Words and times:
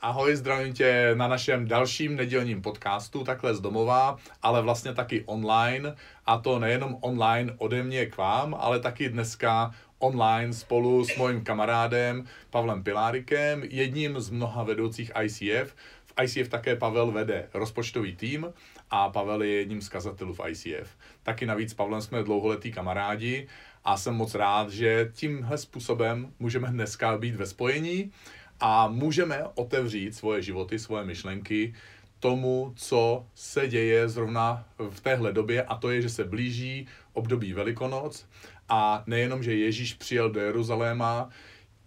Ahoj, 0.00 0.36
zdravím 0.36 0.74
tě 0.74 1.10
na 1.14 1.28
našem 1.28 1.68
dalším 1.68 2.16
nedělním 2.16 2.62
podcastu, 2.62 3.24
takhle 3.24 3.54
z 3.54 3.60
domova, 3.60 4.16
ale 4.42 4.62
vlastně 4.62 4.94
taky 4.94 5.24
online. 5.26 5.94
A 6.26 6.38
to 6.38 6.58
nejenom 6.58 6.96
online 7.00 7.54
ode 7.58 7.82
mě 7.82 8.06
k 8.06 8.16
vám, 8.16 8.56
ale 8.60 8.80
taky 8.80 9.08
dneska 9.08 9.74
online 9.98 10.52
spolu 10.52 11.04
s 11.04 11.16
mojím 11.16 11.44
kamarádem 11.44 12.24
Pavlem 12.50 12.82
Pilárikem, 12.82 13.62
jedním 13.70 14.20
z 14.20 14.30
mnoha 14.30 14.62
vedoucích 14.62 15.12
ICF. 15.22 15.74
V 16.04 16.14
ICF 16.22 16.48
také 16.48 16.76
Pavel 16.76 17.10
vede 17.10 17.48
rozpočtový 17.54 18.16
tým 18.16 18.52
a 18.90 19.08
Pavel 19.08 19.42
je 19.42 19.54
jedním 19.54 19.82
z 19.82 19.88
kazatelů 19.88 20.34
v 20.34 20.40
ICF. 20.48 20.96
Taky 21.22 21.46
navíc 21.46 21.70
s 21.70 21.74
Pavlem 21.74 22.02
jsme 22.02 22.22
dlouholetí 22.22 22.72
kamarádi 22.72 23.48
a 23.84 23.96
jsem 23.96 24.14
moc 24.14 24.34
rád, 24.34 24.70
že 24.70 25.10
tímhle 25.12 25.58
způsobem 25.58 26.32
můžeme 26.38 26.68
dneska 26.68 27.18
být 27.18 27.36
ve 27.36 27.46
spojení 27.46 28.12
a 28.60 28.88
můžeme 28.88 29.44
otevřít 29.54 30.14
svoje 30.14 30.42
životy, 30.42 30.78
svoje 30.78 31.04
myšlenky 31.04 31.74
tomu, 32.20 32.72
co 32.76 33.26
se 33.34 33.68
děje 33.68 34.08
zrovna 34.08 34.64
v 34.90 35.00
téhle 35.00 35.32
době 35.32 35.62
a 35.62 35.76
to 35.76 35.90
je, 35.90 36.02
že 36.02 36.08
se 36.08 36.24
blíží 36.24 36.86
období 37.12 37.52
Velikonoc. 37.52 38.26
A 38.68 39.02
nejenom, 39.06 39.42
že 39.42 39.54
Ježíš 39.54 39.94
přijel 39.94 40.30
do 40.30 40.40
Jeruzaléma 40.40 41.28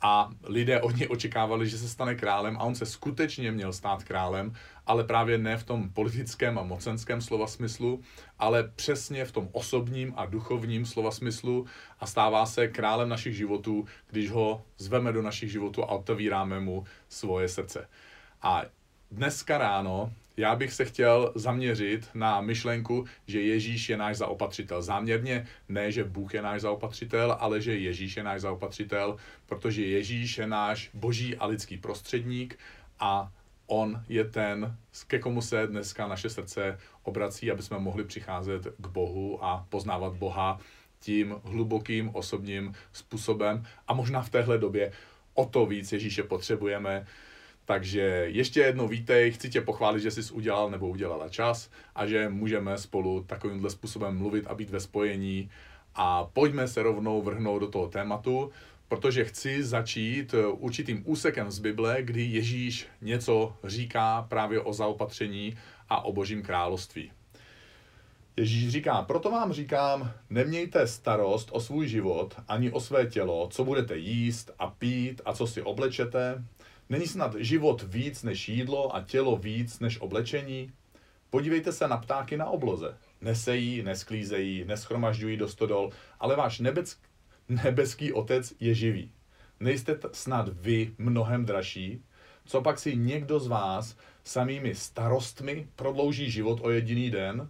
a 0.01 0.29
lidé 0.43 0.81
od 0.81 0.95
něj 0.95 1.07
očekávali, 1.11 1.69
že 1.69 1.77
se 1.77 1.89
stane 1.89 2.15
králem 2.15 2.57
a 2.57 2.63
on 2.63 2.75
se 2.75 2.85
skutečně 2.85 3.51
měl 3.51 3.73
stát 3.73 4.03
králem, 4.03 4.53
ale 4.85 5.03
právě 5.03 5.37
ne 5.37 5.57
v 5.57 5.63
tom 5.63 5.89
politickém 5.89 6.59
a 6.59 6.63
mocenském 6.63 7.21
slova 7.21 7.47
smyslu, 7.47 8.01
ale 8.39 8.63
přesně 8.75 9.25
v 9.25 9.31
tom 9.31 9.49
osobním 9.51 10.13
a 10.17 10.25
duchovním 10.25 10.85
slova 10.85 11.11
smyslu 11.11 11.65
a 11.99 12.05
stává 12.05 12.45
se 12.45 12.67
králem 12.67 13.09
našich 13.09 13.35
životů, 13.35 13.85
když 14.09 14.31
ho 14.31 14.63
zveme 14.77 15.11
do 15.11 15.21
našich 15.21 15.51
životů 15.51 15.83
a 15.83 15.87
otevíráme 15.87 16.59
mu 16.59 16.83
svoje 17.09 17.49
srdce. 17.49 17.87
A 18.41 18.63
dneska 19.11 19.57
ráno 19.57 20.11
já 20.39 20.55
bych 20.55 20.73
se 20.73 20.85
chtěl 20.85 21.31
zaměřit 21.35 22.09
na 22.13 22.41
myšlenku, 22.41 23.05
že 23.27 23.41
Ježíš 23.41 23.89
je 23.89 23.97
náš 23.97 24.17
zaopatřitel. 24.17 24.81
Záměrně 24.81 25.47
ne, 25.69 25.91
že 25.91 26.03
Bůh 26.03 26.33
je 26.33 26.41
náš 26.41 26.61
zaopatřitel, 26.61 27.37
ale 27.39 27.61
že 27.61 27.77
Ježíš 27.77 28.17
je 28.17 28.23
náš 28.23 28.41
zaopatřitel, 28.41 29.17
protože 29.45 29.85
Ježíš 29.85 30.37
je 30.37 30.47
náš 30.47 30.89
boží 30.93 31.37
a 31.37 31.45
lidský 31.45 31.77
prostředník 31.77 32.59
a 32.99 33.31
on 33.67 34.03
je 34.09 34.23
ten, 34.23 34.77
ke 35.07 35.19
komu 35.19 35.41
se 35.41 35.67
dneska 35.67 36.07
naše 36.07 36.29
srdce 36.29 36.79
obrací, 37.03 37.51
aby 37.51 37.63
jsme 37.63 37.79
mohli 37.79 38.03
přicházet 38.03 38.67
k 38.77 38.87
Bohu 38.87 39.43
a 39.43 39.65
poznávat 39.69 40.13
Boha 40.13 40.59
tím 40.99 41.35
hlubokým 41.43 42.15
osobním 42.15 42.73
způsobem. 42.93 43.65
A 43.87 43.93
možná 43.93 44.21
v 44.21 44.29
téhle 44.29 44.57
době 44.57 44.91
o 45.33 45.45
to 45.45 45.65
víc 45.65 45.91
Ježíše 45.91 46.23
potřebujeme, 46.23 47.05
takže 47.69 48.25
ještě 48.27 48.59
jednou 48.59 48.87
vítej, 48.87 49.31
chci 49.31 49.49
tě 49.49 49.61
pochválit, 49.61 49.99
že 49.99 50.11
jsi 50.11 50.33
udělal 50.33 50.69
nebo 50.69 50.89
udělala 50.89 51.29
čas 51.29 51.69
a 51.95 52.07
že 52.07 52.29
můžeme 52.29 52.77
spolu 52.77 53.23
takovýmhle 53.23 53.69
způsobem 53.69 54.17
mluvit 54.17 54.47
a 54.47 54.55
být 54.55 54.69
ve 54.69 54.79
spojení. 54.79 55.49
A 55.95 56.23
pojďme 56.23 56.67
se 56.67 56.83
rovnou 56.83 57.21
vrhnout 57.21 57.61
do 57.61 57.67
toho 57.67 57.87
tématu, 57.87 58.51
protože 58.87 59.25
chci 59.25 59.63
začít 59.63 60.35
určitým 60.51 61.03
úsekem 61.05 61.51
z 61.51 61.59
Bible, 61.59 61.97
kdy 62.01 62.21
Ježíš 62.21 62.87
něco 63.01 63.53
říká 63.63 64.25
právě 64.29 64.61
o 64.61 64.73
zaopatření 64.73 65.57
a 65.89 66.05
o 66.05 66.13
božím 66.13 66.41
království. 66.41 67.11
Ježíš 68.37 68.69
říká, 68.69 69.01
proto 69.01 69.31
vám 69.31 69.53
říkám, 69.53 70.11
nemějte 70.29 70.87
starost 70.87 71.49
o 71.51 71.59
svůj 71.59 71.87
život 71.87 72.35
ani 72.47 72.71
o 72.71 72.79
své 72.79 73.05
tělo, 73.05 73.47
co 73.51 73.63
budete 73.63 73.97
jíst 73.97 74.51
a 74.59 74.67
pít 74.67 75.21
a 75.25 75.33
co 75.33 75.47
si 75.47 75.61
oblečete, 75.61 76.43
Není 76.91 77.07
snad 77.07 77.35
život 77.35 77.85
víc 77.87 78.23
než 78.23 78.49
jídlo 78.49 78.95
a 78.95 79.01
tělo 79.01 79.37
víc 79.37 79.79
než 79.79 80.01
oblečení? 80.01 80.71
Podívejte 81.29 81.71
se 81.71 81.87
na 81.87 81.97
ptáky 81.97 82.37
na 82.37 82.45
obloze. 82.45 82.97
Nesejí, 83.21 83.83
nesklízejí, 83.83 84.65
neschromažďují 84.65 85.37
do 85.37 85.47
stodol, 85.47 85.91
ale 86.19 86.35
váš 86.35 86.59
nebeck, 86.59 86.97
nebeský 87.49 88.13
otec 88.13 88.53
je 88.59 88.73
živý. 88.73 89.11
Nejste 89.59 89.95
t- 89.95 90.09
snad 90.11 90.49
vy 90.49 90.93
mnohem 90.97 91.45
dražší? 91.45 92.03
Co 92.45 92.61
pak 92.61 92.79
si 92.79 92.95
někdo 92.95 93.39
z 93.39 93.47
vás 93.47 93.97
samými 94.23 94.75
starostmi 94.75 95.67
prodlouží 95.75 96.31
život 96.31 96.59
o 96.61 96.69
jediný 96.69 97.11
den? 97.11 97.49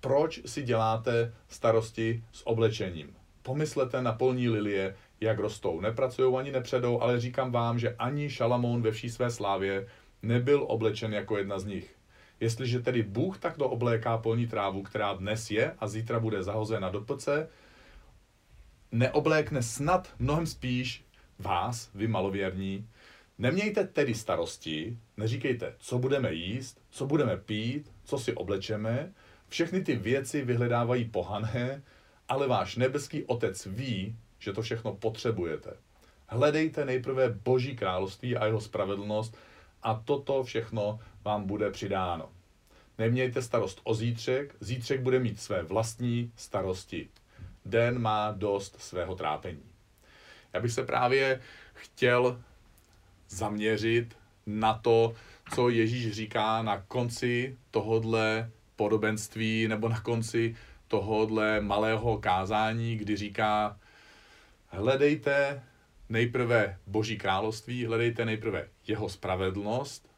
Proč 0.00 0.40
si 0.46 0.62
děláte 0.62 1.34
starosti 1.48 2.24
s 2.32 2.46
oblečením? 2.46 3.16
Pomyslete 3.42 4.02
na 4.02 4.12
polní 4.12 4.48
lilie, 4.48 4.96
jak 5.20 5.38
rostou. 5.38 5.80
Nepracují 5.80 6.36
ani 6.36 6.52
nepředou, 6.52 7.00
ale 7.00 7.20
říkám 7.20 7.52
vám, 7.52 7.78
že 7.78 7.94
ani 7.98 8.30
Šalamón 8.30 8.82
ve 8.82 8.90
vší 8.90 9.10
své 9.10 9.30
slávě 9.30 9.86
nebyl 10.22 10.64
oblečen 10.68 11.14
jako 11.14 11.38
jedna 11.38 11.58
z 11.58 11.64
nich. 11.64 11.96
Jestliže 12.40 12.80
tedy 12.80 13.02
Bůh 13.02 13.38
takto 13.38 13.68
obléká 13.68 14.18
polní 14.18 14.46
trávu, 14.46 14.82
která 14.82 15.12
dnes 15.12 15.50
je 15.50 15.74
a 15.78 15.88
zítra 15.88 16.20
bude 16.20 16.42
zahozena 16.42 16.88
do 16.88 17.00
pece, 17.00 17.48
neoblékne 18.92 19.62
snad 19.62 20.14
mnohem 20.18 20.46
spíš 20.46 21.04
vás, 21.38 21.90
vy 21.94 22.08
malověrní. 22.08 22.88
Nemějte 23.38 23.84
tedy 23.86 24.14
starosti, 24.14 24.98
neříkejte, 25.16 25.74
co 25.78 25.98
budeme 25.98 26.32
jíst, 26.32 26.80
co 26.90 27.06
budeme 27.06 27.36
pít, 27.36 27.92
co 28.04 28.18
si 28.18 28.34
oblečeme. 28.34 29.12
Všechny 29.48 29.82
ty 29.82 29.96
věci 29.96 30.42
vyhledávají 30.42 31.04
pohané, 31.04 31.82
ale 32.28 32.48
váš 32.48 32.76
nebeský 32.76 33.24
otec 33.24 33.66
ví, 33.66 34.16
že 34.38 34.52
to 34.52 34.62
všechno 34.62 34.94
potřebujete. 34.94 35.76
Hledejte 36.28 36.84
nejprve 36.84 37.28
Boží 37.28 37.76
království 37.76 38.36
a 38.36 38.46
jeho 38.46 38.60
spravedlnost 38.60 39.36
a 39.82 40.02
toto 40.04 40.44
všechno 40.44 41.00
vám 41.24 41.46
bude 41.46 41.70
přidáno. 41.70 42.28
Nemějte 42.98 43.42
starost 43.42 43.80
o 43.84 43.94
zítřek, 43.94 44.54
zítřek 44.60 45.00
bude 45.00 45.18
mít 45.18 45.40
své 45.40 45.62
vlastní 45.62 46.32
starosti. 46.36 47.08
Den 47.64 47.98
má 47.98 48.32
dost 48.32 48.80
svého 48.80 49.14
trápení. 49.14 49.62
Já 50.52 50.60
bych 50.60 50.72
se 50.72 50.84
právě 50.84 51.40
chtěl 51.74 52.40
zaměřit 53.28 54.16
na 54.46 54.74
to, 54.74 55.14
co 55.54 55.68
Ježíš 55.68 56.12
říká 56.12 56.62
na 56.62 56.80
konci 56.80 57.56
tohodle 57.70 58.50
podobenství 58.76 59.68
nebo 59.68 59.88
na 59.88 60.00
konci 60.00 60.56
tohodle 60.88 61.60
malého 61.60 62.18
kázání, 62.18 62.96
kdy 62.96 63.16
říká, 63.16 63.78
hledejte 64.68 65.62
nejprve 66.08 66.78
Boží 66.86 67.18
království, 67.18 67.86
hledejte 67.86 68.24
nejprve 68.24 68.68
jeho 68.86 69.08
spravedlnost, 69.08 70.08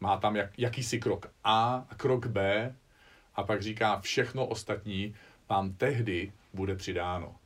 má 0.00 0.16
tam 0.16 0.36
jak, 0.36 0.58
jakýsi 0.58 0.98
krok 0.98 1.30
A 1.44 1.86
a 1.90 1.94
krok 1.94 2.26
B 2.26 2.74
a 3.34 3.42
pak 3.42 3.62
říká 3.62 4.00
všechno 4.00 4.46
ostatní 4.46 5.14
vám 5.48 5.72
tehdy 5.72 6.32
bude 6.54 6.76
přidáno. 6.76 7.36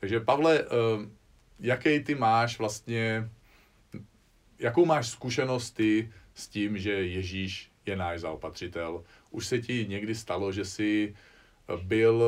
Takže 0.00 0.20
Pavle, 0.20 0.60
eh, 0.60 0.64
jaký 1.60 2.00
ty 2.00 2.14
máš 2.14 2.58
vlastně, 2.58 3.30
jakou 4.58 4.84
máš 4.84 5.08
zkušenost 5.08 5.70
ty 5.70 6.12
s 6.34 6.48
tím, 6.48 6.78
že 6.78 6.92
Ježíš 6.92 7.70
je 7.86 7.96
náš 7.96 8.20
zaopatřitel? 8.20 9.04
Už 9.30 9.46
se 9.46 9.58
ti 9.58 9.86
někdy 9.88 10.14
stalo, 10.14 10.52
že 10.52 10.64
jsi 10.64 11.14
byl 11.82 12.24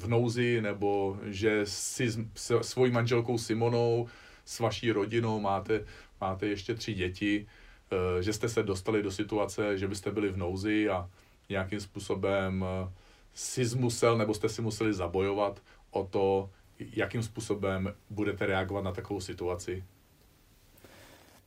v 0.00 0.08
nouzi, 0.08 0.60
nebo 0.60 1.16
že 1.24 1.60
si 1.64 2.10
s 2.34 2.60
svojí 2.60 2.92
manželkou 2.92 3.38
Simonou, 3.38 4.08
s 4.44 4.60
vaší 4.60 4.92
rodinou 4.92 5.40
máte, 5.40 5.84
máte 6.20 6.46
ještě 6.46 6.74
tři 6.74 6.94
děti, 6.94 7.46
eh, 7.92 8.22
že 8.22 8.32
jste 8.32 8.48
se 8.48 8.62
dostali 8.62 9.02
do 9.02 9.10
situace, 9.10 9.78
že 9.78 9.88
byste 9.88 10.10
byli 10.10 10.28
v 10.28 10.36
nouzi 10.36 10.88
a 10.88 11.10
nějakým 11.48 11.80
způsobem 11.80 12.64
eh, 12.64 12.92
si 13.34 13.64
musel, 13.76 14.18
nebo 14.18 14.34
jste 14.34 14.48
si 14.48 14.62
museli 14.62 14.94
zabojovat 14.94 15.62
o 15.90 16.04
to, 16.04 16.50
jakým 16.78 17.22
způsobem 17.22 17.94
budete 18.10 18.46
reagovat 18.46 18.84
na 18.84 18.92
takovou 18.92 19.20
situaci? 19.20 19.84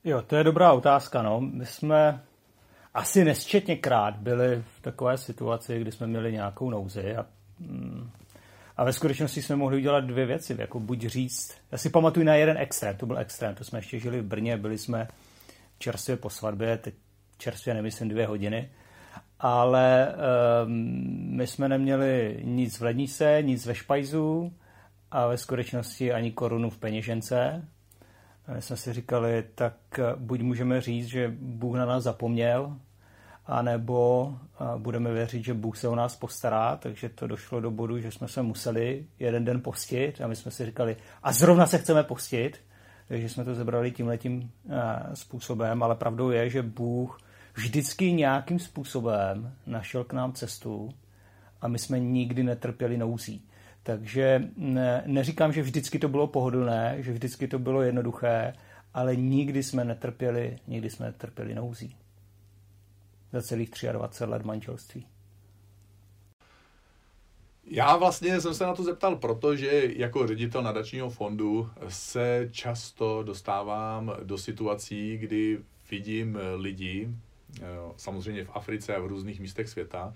Jo, 0.03 0.21
to 0.21 0.35
je 0.35 0.43
dobrá 0.43 0.73
otázka. 0.73 1.21
No. 1.21 1.41
My 1.41 1.65
jsme 1.65 2.23
asi 2.93 3.25
nesčetněkrát 3.25 4.15
byli 4.15 4.63
v 4.77 4.81
takové 4.81 5.17
situaci, 5.17 5.79
kdy 5.79 5.91
jsme 5.91 6.07
měli 6.07 6.31
nějakou 6.31 6.69
nouzi 6.69 7.15
a 7.15 7.25
mm, 7.59 8.09
a 8.77 8.83
ve 8.83 8.93
skutečnosti 8.93 9.41
jsme 9.41 9.55
mohli 9.55 9.77
udělat 9.77 10.03
dvě 10.03 10.25
věci, 10.25 10.55
jako 10.59 10.79
buď 10.79 11.05
říct, 11.05 11.57
já 11.71 11.77
si 11.77 11.89
pamatuju 11.89 12.25
na 12.25 12.35
jeden 12.35 12.57
extrém, 12.57 12.97
to 12.97 13.05
byl 13.05 13.17
extrém, 13.17 13.55
to 13.55 13.63
jsme 13.63 13.79
ještě 13.79 13.99
žili 13.99 14.21
v 14.21 14.25
Brně, 14.25 14.57
byli 14.57 14.77
jsme 14.77 15.07
čerstvě 15.77 16.17
po 16.17 16.29
svatbě, 16.29 16.77
teď 16.77 16.93
čerstvě 17.37 17.73
nemyslím 17.73 18.09
dvě 18.09 18.27
hodiny, 18.27 18.69
ale 19.39 20.15
um, 20.65 20.71
my 21.37 21.47
jsme 21.47 21.69
neměli 21.69 22.39
nic 22.43 22.79
v 22.79 22.83
lednice, 22.83 23.37
nic 23.41 23.65
ve 23.65 23.75
špajzu 23.75 24.53
a 25.11 25.27
ve 25.27 25.37
skutečnosti 25.37 26.13
ani 26.13 26.31
korunu 26.31 26.69
v 26.69 26.77
peněžence. 26.77 27.67
A 28.47 28.53
my 28.53 28.61
jsme 28.61 28.77
si 28.77 28.93
říkali, 28.93 29.43
tak 29.55 29.75
buď 30.15 30.41
můžeme 30.41 30.81
říct, 30.81 31.07
že 31.07 31.33
Bůh 31.39 31.75
na 31.75 31.85
nás 31.85 32.03
zapomněl 32.03 32.77
anebo 33.45 34.33
budeme 34.77 35.13
věřit, 35.13 35.43
že 35.43 35.53
Bůh 35.53 35.77
se 35.77 35.87
o 35.87 35.95
nás 35.95 36.15
postará, 36.15 36.75
takže 36.75 37.09
to 37.09 37.27
došlo 37.27 37.61
do 37.61 37.71
bodu, 37.71 37.99
že 37.99 38.11
jsme 38.11 38.27
se 38.27 38.41
museli 38.41 39.05
jeden 39.19 39.45
den 39.45 39.61
postit 39.61 40.21
a 40.21 40.27
my 40.27 40.35
jsme 40.35 40.51
si 40.51 40.65
říkali, 40.65 40.95
a 41.23 41.31
zrovna 41.31 41.67
se 41.67 41.77
chceme 41.77 42.03
postit, 42.03 42.59
takže 43.07 43.29
jsme 43.29 43.43
to 43.43 43.55
zebrali 43.55 43.91
tímhletím 43.91 44.51
způsobem, 45.13 45.83
ale 45.83 45.95
pravdou 45.95 46.29
je, 46.29 46.49
že 46.49 46.61
Bůh 46.61 47.19
vždycky 47.55 48.11
nějakým 48.11 48.59
způsobem 48.59 49.53
našel 49.65 50.03
k 50.03 50.13
nám 50.13 50.33
cestu 50.33 50.89
a 51.61 51.67
my 51.67 51.79
jsme 51.79 51.99
nikdy 51.99 52.43
netrpěli 52.43 52.97
nouzí. 52.97 53.45
Takže 53.83 54.43
ne, 54.57 55.03
neříkám, 55.05 55.53
že 55.53 55.61
vždycky 55.61 55.99
to 55.99 56.07
bylo 56.09 56.27
pohodlné, 56.27 56.95
že 56.99 57.11
vždycky 57.11 57.47
to 57.47 57.59
bylo 57.59 57.81
jednoduché, 57.81 58.53
ale 58.93 59.15
nikdy 59.15 59.63
jsme 59.63 59.85
netrpěli, 59.85 60.55
nikdy 60.67 60.89
jsme 60.89 61.05
netrpěli 61.05 61.55
nouzí. 61.55 61.95
Za 63.33 63.41
celých 63.41 63.69
23 63.91 64.25
let 64.25 64.45
manželství. 64.45 65.07
Já 67.65 67.97
vlastně 67.97 68.41
jsem 68.41 68.53
se 68.53 68.63
na 68.63 68.75
to 68.75 68.83
zeptal, 68.83 69.15
protože 69.15 69.83
jako 69.95 70.27
ředitel 70.27 70.63
nadačního 70.63 71.09
fondu 71.09 71.69
se 71.87 72.49
často 72.51 73.23
dostávám 73.23 74.15
do 74.23 74.37
situací, 74.37 75.17
kdy 75.17 75.59
vidím 75.91 76.37
lidi, 76.55 77.09
eh, 77.61 77.65
samozřejmě 77.97 78.45
v 78.45 78.51
Africe 78.53 78.95
a 78.95 78.99
v 78.99 79.07
různých 79.07 79.39
místech 79.39 79.69
světa, 79.69 80.13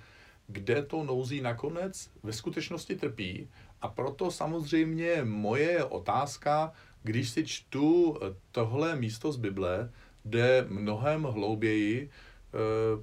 kde 0.47 0.83
to 0.83 1.03
nouzí 1.03 1.41
nakonec 1.41 2.09
ve 2.23 2.33
skutečnosti 2.33 2.95
trpí. 2.95 3.49
A 3.81 3.87
proto 3.87 4.31
samozřejmě 4.31 5.23
moje 5.23 5.83
otázka, 5.83 6.73
když 7.03 7.29
si 7.29 7.45
čtu 7.45 8.19
tohle 8.51 8.95
místo 8.95 9.31
z 9.31 9.37
Bible, 9.37 9.91
jde 10.25 10.65
mnohem 10.69 11.23
hlouběji, 11.23 12.09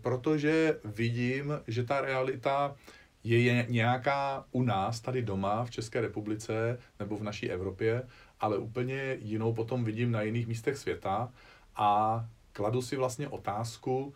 protože 0.03 0.81
vidím, 0.85 1.53
že 1.67 1.85
ta 1.85 2.01
realita 2.01 2.77
je 3.25 3.67
nějaká 3.69 4.45
u 4.51 4.63
nás 4.63 5.01
tady 5.01 5.23
doma 5.23 5.65
v 5.65 5.71
České 5.71 6.01
republice 6.01 6.79
nebo 6.99 7.17
v 7.17 7.23
naší 7.23 7.51
Evropě, 7.51 8.03
ale 8.41 8.59
úplně 8.59 9.17
jinou 9.21 9.55
potom 9.55 9.85
vidím 9.85 10.13
na 10.13 10.23
jiných 10.23 10.47
místech 10.47 10.79
světa 10.79 11.33
a 11.77 12.21
kladu 12.53 12.83
si 12.83 12.97
vlastně 12.97 13.29
otázku, 13.29 14.15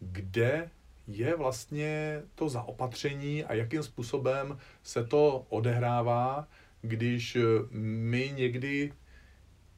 kde 0.00 0.70
je 1.06 1.36
vlastně 1.36 2.22
to 2.34 2.48
zaopatření 2.48 3.44
a 3.44 3.54
jakým 3.54 3.82
způsobem 3.82 4.58
se 4.82 5.04
to 5.04 5.46
odehrává, 5.48 6.48
když 6.82 7.36
my 7.70 8.32
někdy 8.36 8.92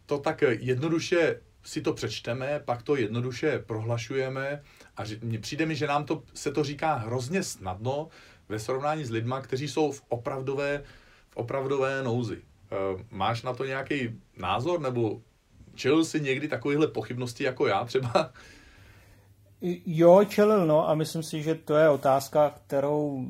to 0.06 0.18
tak 0.18 0.42
jednoduše 0.42 1.40
si 1.62 1.82
to 1.82 1.92
přečteme, 1.92 2.60
pak 2.64 2.82
to 2.82 2.96
jednoduše 2.96 3.58
prohlašujeme 3.58 4.62
a 5.00 5.04
přijde 5.40 5.66
mi, 5.66 5.74
že 5.76 5.86
nám 5.86 6.04
to, 6.04 6.22
se 6.34 6.52
to 6.52 6.64
říká 6.64 6.94
hrozně 6.94 7.42
snadno 7.42 8.08
ve 8.48 8.58
srovnání 8.58 9.04
s 9.04 9.10
lidma, 9.10 9.40
kteří 9.40 9.68
jsou 9.68 9.92
v 9.92 10.02
opravdové, 10.08 10.82
v 11.30 11.36
opravdové 11.36 12.02
nouzi. 12.02 12.38
Eh, 12.72 13.04
máš 13.10 13.42
na 13.42 13.54
to 13.54 13.64
nějaký 13.64 14.20
názor, 14.38 14.80
nebo 14.80 15.22
čelil 15.74 16.04
si 16.04 16.20
někdy 16.20 16.48
takovýchhle 16.48 16.86
pochybností 16.86 17.44
jako 17.44 17.66
já 17.66 17.84
třeba? 17.84 18.32
Jo, 19.86 20.24
čelil, 20.24 20.66
no 20.66 20.88
a 20.88 20.94
myslím 20.94 21.22
si, 21.22 21.42
že 21.42 21.54
to 21.54 21.76
je 21.76 21.88
otázka, 21.88 22.54
kterou 22.66 23.26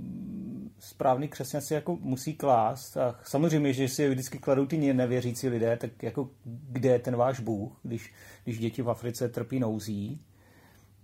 správný 0.78 1.28
křesťan 1.28 1.60
si 1.60 1.74
jako 1.74 1.96
musí 1.96 2.34
klást. 2.34 2.96
A 2.96 3.20
samozřejmě, 3.24 3.72
že 3.72 3.88
si 3.88 4.08
vždycky 4.08 4.38
kladou 4.38 4.66
ty 4.66 4.92
nevěřící 4.92 5.48
lidé, 5.48 5.76
tak 5.76 6.02
jako 6.02 6.30
kde 6.44 6.88
je 6.88 6.98
ten 6.98 7.16
váš 7.16 7.40
Bůh, 7.40 7.78
když, 7.82 8.12
když 8.44 8.58
děti 8.58 8.82
v 8.82 8.90
Africe 8.90 9.28
trpí 9.28 9.60
nouzí. 9.60 10.20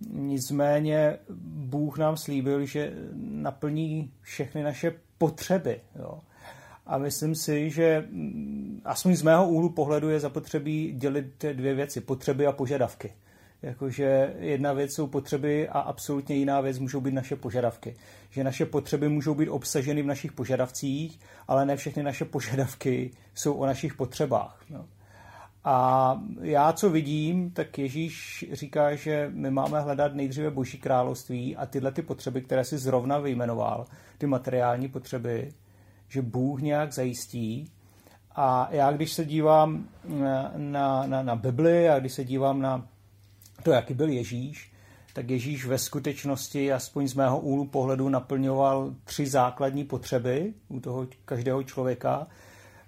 Nicméně 0.09 1.17
Bůh 1.49 1.97
nám 1.97 2.17
slíbil, 2.17 2.65
že 2.65 2.93
naplní 3.15 4.11
všechny 4.21 4.63
naše 4.63 4.93
potřeby. 5.17 5.81
Jo. 5.99 6.19
A 6.85 6.97
myslím 6.97 7.35
si, 7.35 7.69
že 7.69 8.07
mm, 8.09 8.81
aspoň 8.85 9.15
z 9.15 9.21
mého 9.21 9.49
úhlu 9.49 9.69
pohledu 9.69 10.09
je 10.09 10.19
zapotřebí 10.19 10.93
dělit 10.93 11.45
dvě 11.53 11.75
věci, 11.75 12.01
potřeby 12.01 12.47
a 12.47 12.51
požadavky. 12.51 13.13
Jakože 13.61 14.35
jedna 14.39 14.73
věc 14.73 14.93
jsou 14.93 15.07
potřeby 15.07 15.69
a 15.69 15.79
absolutně 15.79 16.35
jiná 16.35 16.61
věc 16.61 16.79
můžou 16.79 17.01
být 17.01 17.13
naše 17.13 17.35
požadavky. 17.35 17.95
Že 18.29 18.43
naše 18.43 18.65
potřeby 18.65 19.09
můžou 19.09 19.35
být 19.35 19.49
obsaženy 19.49 20.01
v 20.01 20.05
našich 20.05 20.31
požadavcích, 20.31 21.19
ale 21.47 21.65
ne 21.65 21.75
všechny 21.75 22.03
naše 22.03 22.25
požadavky 22.25 23.11
jsou 23.35 23.53
o 23.53 23.65
našich 23.65 23.93
potřebách. 23.93 24.63
No. 24.69 24.85
A 25.63 26.19
já, 26.41 26.73
co 26.73 26.89
vidím, 26.89 27.51
tak 27.51 27.77
Ježíš 27.77 28.45
říká, 28.51 28.95
že 28.95 29.29
my 29.33 29.51
máme 29.51 29.79
hledat 29.79 30.15
nejdříve 30.15 30.51
boží 30.51 30.77
království 30.77 31.55
a 31.55 31.65
tyhle 31.65 31.91
ty 31.91 32.01
potřeby, 32.01 32.41
které 32.41 32.63
si 32.63 32.77
zrovna 32.77 33.19
vyjmenoval, 33.19 33.85
ty 34.17 34.27
materiální 34.27 34.87
potřeby, 34.87 35.51
že 36.07 36.21
Bůh 36.21 36.61
nějak 36.61 36.93
zajistí. 36.93 37.71
A 38.35 38.67
já, 38.71 38.91
když 38.91 39.13
se 39.13 39.25
dívám 39.25 39.87
na, 40.07 40.51
na, 40.57 41.07
na, 41.07 41.23
na 41.23 41.35
Bibli 41.35 41.89
a 41.89 41.99
když 41.99 42.13
se 42.13 42.23
dívám 42.23 42.61
na 42.61 42.87
to, 43.63 43.71
jaký 43.71 43.93
byl 43.93 44.09
Ježíš, 44.09 44.71
tak 45.13 45.29
Ježíš 45.29 45.65
ve 45.65 45.77
skutečnosti, 45.77 46.73
aspoň 46.73 47.07
z 47.07 47.13
mého 47.13 47.39
úhlu 47.39 47.67
pohledu, 47.67 48.09
naplňoval 48.09 48.93
tři 49.03 49.27
základní 49.27 49.83
potřeby 49.83 50.53
u 50.67 50.79
toho 50.79 51.07
každého 51.25 51.63
člověka. 51.63 52.27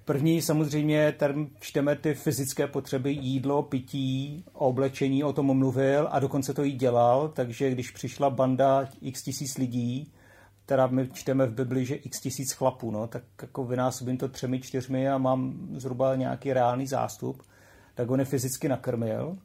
První 0.09 0.41
samozřejmě, 0.41 1.11
tam 1.11 1.47
čteme 1.59 1.95
ty 1.95 2.13
fyzické 2.13 2.67
potřeby, 2.67 3.11
jídlo, 3.11 3.63
pití, 3.63 4.43
oblečení, 4.53 5.23
o 5.23 5.33
tom 5.33 5.57
mluvil 5.57 6.07
a 6.11 6.19
dokonce 6.19 6.53
to 6.53 6.63
i 6.63 6.71
dělal, 6.71 7.29
takže 7.29 7.71
když 7.71 7.91
přišla 7.91 8.29
banda 8.29 8.87
x 9.01 9.23
tisíc 9.23 9.57
lidí, 9.57 10.11
teda 10.65 10.87
my 10.87 11.09
čteme 11.13 11.45
v 11.45 11.53
Bibli, 11.53 11.85
že 11.85 11.95
x 11.95 12.19
tisíc 12.19 12.51
chlapů, 12.51 12.91
no, 12.91 13.07
tak 13.07 13.23
jako 13.41 13.65
vynásobím 13.65 14.17
to 14.17 14.27
třemi, 14.27 14.59
čtyřmi 14.59 15.09
a 15.09 15.17
mám 15.17 15.67
zhruba 15.73 16.15
nějaký 16.15 16.53
reálný 16.53 16.87
zástup, 16.87 17.43
tak 17.95 18.11
on 18.11 18.19
je 18.19 18.25
fyzicky 18.25 18.69
nakrmil. 18.69 19.37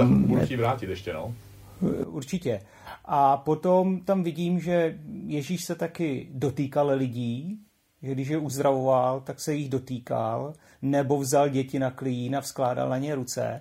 Um, 0.00 0.30
určitě 0.30 0.56
vrátit 0.56 0.90
ještě, 0.90 1.12
no. 1.12 1.34
Určitě. 2.06 2.60
A 3.04 3.36
potom 3.36 4.00
tam 4.00 4.22
vidím, 4.22 4.60
že 4.60 4.98
Ježíš 5.26 5.64
se 5.64 5.74
taky 5.74 6.28
dotýkal 6.32 6.90
lidí, 6.94 7.60
že 8.02 8.12
když 8.12 8.28
je 8.28 8.38
uzdravoval, 8.38 9.20
tak 9.20 9.40
se 9.40 9.54
jich 9.54 9.68
dotýkal, 9.68 10.52
nebo 10.82 11.18
vzal 11.18 11.48
děti 11.48 11.78
na 11.78 11.90
klín 11.90 12.36
a 12.36 12.40
vzkládal 12.40 12.88
na 12.88 12.98
ně 12.98 13.14
ruce. 13.14 13.60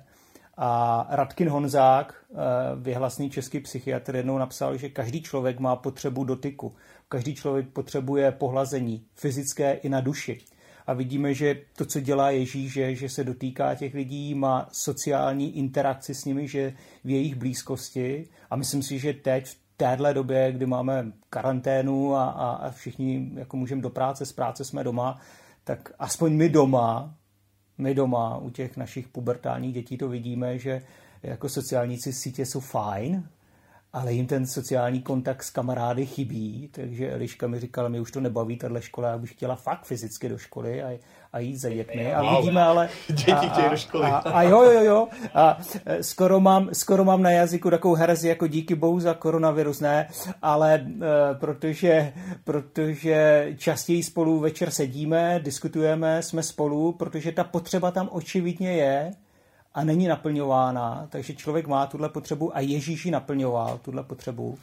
A 0.58 1.08
Radkin 1.10 1.50
Honzák, 1.50 2.16
eh, 2.32 2.36
vyhlasný 2.76 3.30
český 3.30 3.60
psychiatr, 3.60 4.16
jednou 4.16 4.38
napsal, 4.38 4.78
že 4.78 4.90
každý 4.90 5.22
člověk 5.22 5.60
má 5.60 5.76
potřebu 5.76 6.24
dotyku. 6.24 6.76
Každý 7.08 7.36
člověk 7.36 7.70
potřebuje 7.70 8.32
pohlazení 8.32 9.06
fyzické 9.16 9.74
i 9.74 9.90
na 9.90 10.02
duši. 10.02 10.40
A 10.88 10.94
vidíme, 10.94 11.34
že 11.34 11.62
to, 11.76 11.86
co 11.86 12.00
dělá 12.00 12.32
Ježíš, 12.32 12.74
že, 12.74 12.96
že 12.96 13.10
se 13.10 13.24
dotýká 13.24 13.76
těch 13.76 13.94
lidí, 13.94 14.36
má 14.36 14.70
sociální 14.72 15.58
interakci 15.58 16.16
s 16.16 16.26
nimi, 16.26 16.48
že 16.48 16.74
v 17.04 17.10
jejich 17.10 17.36
blízkosti. 17.36 18.28
A 18.50 18.56
myslím 18.56 18.84
si, 18.84 19.00
že 19.00 19.14
teď 19.14 19.46
v 19.46 19.56
téhle 19.80 20.14
době, 20.14 20.52
kdy 20.52 20.66
máme 20.66 21.12
karanténu 21.30 22.16
a, 22.16 22.30
a, 22.30 22.50
a 22.50 22.72
všichni 22.72 23.32
jako 23.36 23.58
můžeme 23.58 23.82
do 23.82 23.90
práce, 23.90 24.26
z 24.26 24.34
práce 24.34 24.66
jsme 24.66 24.84
doma, 24.84 25.20
tak 25.64 25.92
aspoň 26.00 26.34
my 26.34 26.50
doma, 26.50 27.16
my 27.78 27.96
doma 27.96 28.38
u 28.38 28.50
těch 28.50 28.78
našich 28.78 29.08
pubertálních 29.08 29.74
dětí 29.74 29.98
to 29.98 30.10
vidíme, 30.10 30.60
že 30.60 30.82
jako 31.24 31.50
sociální 31.50 31.98
sítě 31.98 32.46
jsou 32.46 32.60
fajn, 32.60 33.30
ale 33.94 34.14
jim 34.14 34.28
ten 34.28 34.46
sociální 34.48 35.02
kontakt 35.02 35.44
s 35.44 35.50
kamarády 35.50 36.06
chybí, 36.06 36.70
takže 36.72 37.12
Eliška 37.12 37.48
mi 37.48 37.60
říkala, 37.60 37.90
mě 37.90 38.02
už 38.02 38.12
to 38.12 38.22
nebaví, 38.22 38.58
tahle 38.58 38.82
škola, 38.82 39.10
já 39.10 39.18
bych 39.18 39.32
chtěla 39.32 39.56
fakt 39.56 39.86
fyzicky 39.86 40.30
do 40.30 40.38
školy 40.38 40.84
a, 40.84 41.00
a 41.34 41.40
jít 41.40 41.58
za 41.58 41.70
dětmi. 41.70 42.14
A 42.14 42.22
wow. 42.22 42.38
vidíme 42.38 42.64
ale... 42.64 42.90
Děti 43.08 43.50
chtějí 43.50 43.70
do 43.70 43.78
školy. 43.78 44.06
A, 44.06 44.18
a, 44.18 44.42
jo, 44.42 44.62
jo, 44.62 44.84
jo. 44.84 45.08
A 45.34 45.58
e, 45.86 46.04
skoro 46.04 46.40
mám, 46.40 46.70
skoro 46.74 47.06
mám 47.06 47.22
na 47.22 47.32
jazyku 47.32 47.70
takovou 47.70 47.94
herezi 47.94 48.28
jako 48.28 48.48
díky 48.48 48.76
bohu 48.76 49.00
za 49.00 49.14
koronavirus, 49.14 49.80
ne, 49.80 50.08
ale 50.42 50.86
uh, 50.86 51.02
protože, 51.40 52.14
protože 52.44 53.48
častěji 53.58 54.04
spolu 54.04 54.40
večer 54.40 54.72
sedíme, 54.72 55.40
diskutujeme, 55.44 56.24
jsme 56.24 56.44
spolu, 56.44 56.92
protože 56.92 57.32
ta 57.32 57.44
potřeba 57.44 57.92
tam 57.92 58.10
očividně 58.12 58.74
je, 58.74 59.12
a 59.80 59.84
není 59.84 60.08
naplňována, 60.08 61.08
takže 61.10 61.36
člověk 61.36 61.68
má 61.68 61.88
tuhle 61.88 62.10
potřebu 62.10 62.56
a 62.56 62.60
Ježíš 62.60 63.06
ji 63.06 63.12
naplňoval, 63.12 63.78
tuhle 63.78 64.04
potřebu. 64.04 64.58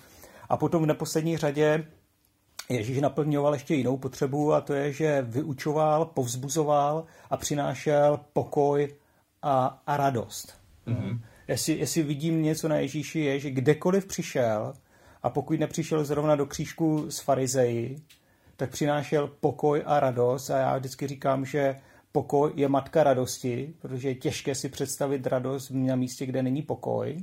A 0.49 0.57
potom 0.57 0.83
v 0.83 0.87
neposlední 0.87 1.37
řadě 1.37 1.87
Ježíš 2.69 3.01
naplňoval 3.01 3.53
ještě 3.53 3.75
jinou 3.75 3.97
potřebu 3.97 4.53
a 4.53 4.61
to 4.61 4.75
je, 4.75 4.93
že 4.93 5.23
vyučoval, 5.23 6.05
povzbuzoval 6.05 7.05
a 7.31 7.37
přinášel 7.37 8.21
pokoj 8.33 8.95
a, 9.43 9.83
a 9.87 9.97
radost. 9.97 10.55
Mm-hmm. 10.87 11.21
Jestli, 11.49 11.79
jestli 11.79 12.03
vidím 12.03 12.43
něco 12.43 12.69
na 12.69 12.77
Ježíši, 12.77 13.21
je, 13.21 13.41
že 13.41 13.51
kdekoliv 13.51 14.07
přišel 14.07 14.73
a 15.23 15.31
pokud 15.31 15.61
nepřišel 15.61 16.05
zrovna 16.05 16.37
do 16.37 16.47
křížku 16.47 17.11
s 17.11 17.21
farizeji, 17.21 17.97
tak 18.57 18.71
přinášel 18.71 19.31
pokoj 19.41 19.83
a 19.87 20.01
radost 20.01 20.51
a 20.51 20.59
já 20.59 20.79
vždycky 20.79 21.07
říkám, 21.07 21.45
že 21.45 21.77
pokoj 22.17 22.53
je 22.55 22.69
matka 22.69 23.03
radosti, 23.03 23.75
protože 23.79 24.09
je 24.09 24.15
těžké 24.15 24.55
si 24.55 24.69
představit 24.69 25.27
radost 25.27 25.71
na 25.71 25.97
místě, 25.97 26.27
kde 26.27 26.43
není 26.43 26.63
pokoj. 26.63 27.17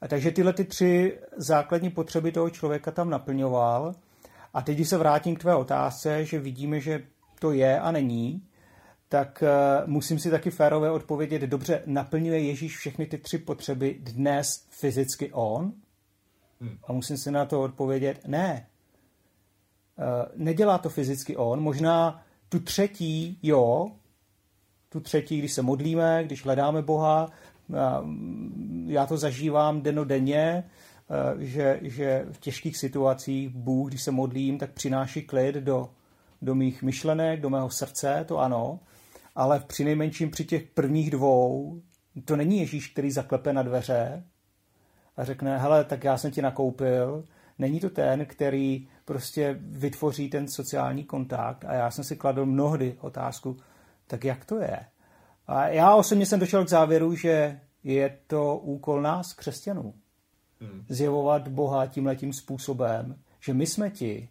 A 0.00 0.08
takže 0.08 0.30
tyhle 0.30 0.52
ty 0.52 0.64
tři 0.64 1.18
základní 1.36 1.90
potřeby 1.90 2.32
toho 2.32 2.50
člověka 2.50 2.90
tam 2.90 3.10
naplňoval. 3.10 3.94
A 4.54 4.62
teď, 4.62 4.74
když 4.74 4.88
se 4.88 4.98
vrátím 4.98 5.36
k 5.36 5.40
tvé 5.40 5.54
otázce, 5.54 6.24
že 6.24 6.38
vidíme, 6.38 6.80
že 6.80 7.02
to 7.40 7.52
je 7.52 7.80
a 7.80 7.92
není, 7.92 8.42
tak 9.08 9.42
uh, 9.42 9.90
musím 9.90 10.18
si 10.18 10.30
taky 10.30 10.50
férové 10.50 10.90
odpovědět, 10.90 11.42
dobře, 11.42 11.82
naplňuje 11.86 12.40
Ježíš 12.40 12.76
všechny 12.76 13.06
ty 13.06 13.18
tři 13.18 13.38
potřeby 13.38 13.98
dnes 14.00 14.66
fyzicky 14.70 15.32
on? 15.32 15.72
Hmm. 16.60 16.78
A 16.88 16.92
musím 16.92 17.16
si 17.16 17.30
na 17.30 17.44
to 17.44 17.62
odpovědět, 17.62 18.20
ne. 18.26 18.66
Uh, 19.98 20.04
nedělá 20.36 20.78
to 20.78 20.88
fyzicky 20.88 21.36
on, 21.36 21.60
možná 21.60 22.25
tu 22.48 22.60
třetí, 22.60 23.38
jo, 23.42 23.90
tu 24.88 25.00
třetí, 25.00 25.38
když 25.38 25.52
se 25.52 25.62
modlíme, 25.62 26.24
když 26.24 26.44
hledáme 26.44 26.82
Boha, 26.82 27.30
já 28.86 29.06
to 29.06 29.16
zažívám 29.16 29.82
denodenně, 29.82 30.64
že, 31.38 31.80
že 31.82 32.26
v 32.32 32.40
těžkých 32.40 32.76
situacích 32.76 33.48
Bůh, 33.48 33.88
když 33.88 34.02
se 34.02 34.10
modlím, 34.10 34.58
tak 34.58 34.72
přináší 34.72 35.22
klid 35.22 35.54
do, 35.54 35.88
do 36.42 36.54
mých 36.54 36.82
myšlenek, 36.82 37.40
do 37.40 37.50
mého 37.50 37.70
srdce, 37.70 38.24
to 38.28 38.38
ano, 38.38 38.80
ale 39.34 39.60
při 39.60 39.84
nejmenším 39.84 40.30
při 40.30 40.44
těch 40.44 40.64
prvních 40.64 41.10
dvou, 41.10 41.80
to 42.24 42.36
není 42.36 42.58
Ježíš, 42.58 42.88
který 42.88 43.10
zaklepe 43.10 43.52
na 43.52 43.62
dveře 43.62 44.24
a 45.16 45.24
řekne, 45.24 45.58
hele, 45.58 45.84
tak 45.84 46.04
já 46.04 46.18
jsem 46.18 46.30
ti 46.30 46.42
nakoupil, 46.42 47.24
není 47.58 47.80
to 47.80 47.90
ten, 47.90 48.26
který 48.26 48.88
prostě 49.04 49.56
vytvoří 49.60 50.30
ten 50.30 50.48
sociální 50.48 51.04
kontakt 51.04 51.64
a 51.64 51.74
já 51.74 51.90
jsem 51.90 52.04
si 52.04 52.16
kladl 52.16 52.46
mnohdy 52.46 52.96
otázku, 53.00 53.56
tak 54.06 54.24
jak 54.24 54.44
to 54.44 54.58
je? 54.58 54.80
A 55.46 55.68
já 55.68 55.94
osobně 55.94 56.26
jsem 56.26 56.40
došel 56.40 56.64
k 56.64 56.68
závěru, 56.68 57.14
že 57.14 57.60
je 57.84 58.18
to 58.26 58.58
úkol 58.58 59.02
nás, 59.02 59.32
křesťanů, 59.32 59.94
hmm. 60.60 60.84
zjevovat 60.88 61.48
Boha 61.48 61.86
tímhletím 61.86 62.32
způsobem, 62.32 63.16
že 63.40 63.54
my 63.54 63.66
jsme 63.66 63.90
ti, 63.90 64.28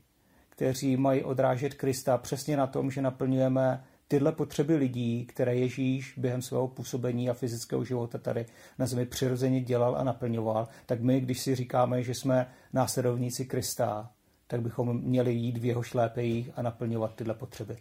kteří 0.50 0.98
mají 0.98 1.24
odrážet 1.24 1.74
Krista 1.74 2.18
přesně 2.18 2.58
na 2.58 2.68
tom, 2.68 2.92
že 2.92 3.02
naplňujeme 3.02 3.84
tyhle 4.08 4.32
potřeby 4.32 4.76
lidí, 4.76 5.26
které 5.26 5.56
Ježíš 5.56 6.14
během 6.18 6.42
svého 6.42 6.68
působení 6.68 7.30
a 7.30 7.34
fyzického 7.34 7.86
života 7.86 8.18
tady 8.18 8.46
na 8.80 8.86
zemi 8.86 9.06
přirozeně 9.06 9.62
dělal 9.62 9.96
a 9.96 10.04
naplňoval, 10.04 10.68
tak 10.86 11.02
my, 11.02 11.22
když 11.22 11.40
si 11.40 11.56
říkáme, 11.56 12.04
že 12.04 12.14
jsme 12.14 12.48
následovníci 12.74 13.46
Krista, 13.46 14.12
tak 14.48 14.62
bychom 14.62 15.02
měli 15.02 15.34
jít 15.34 15.58
v 15.58 15.66
jeho 15.66 15.84
šlépejích 15.84 16.50
a 16.56 16.62
naplňovat 16.62 17.16
tyhle 17.16 17.34
potřeby. 17.34 17.78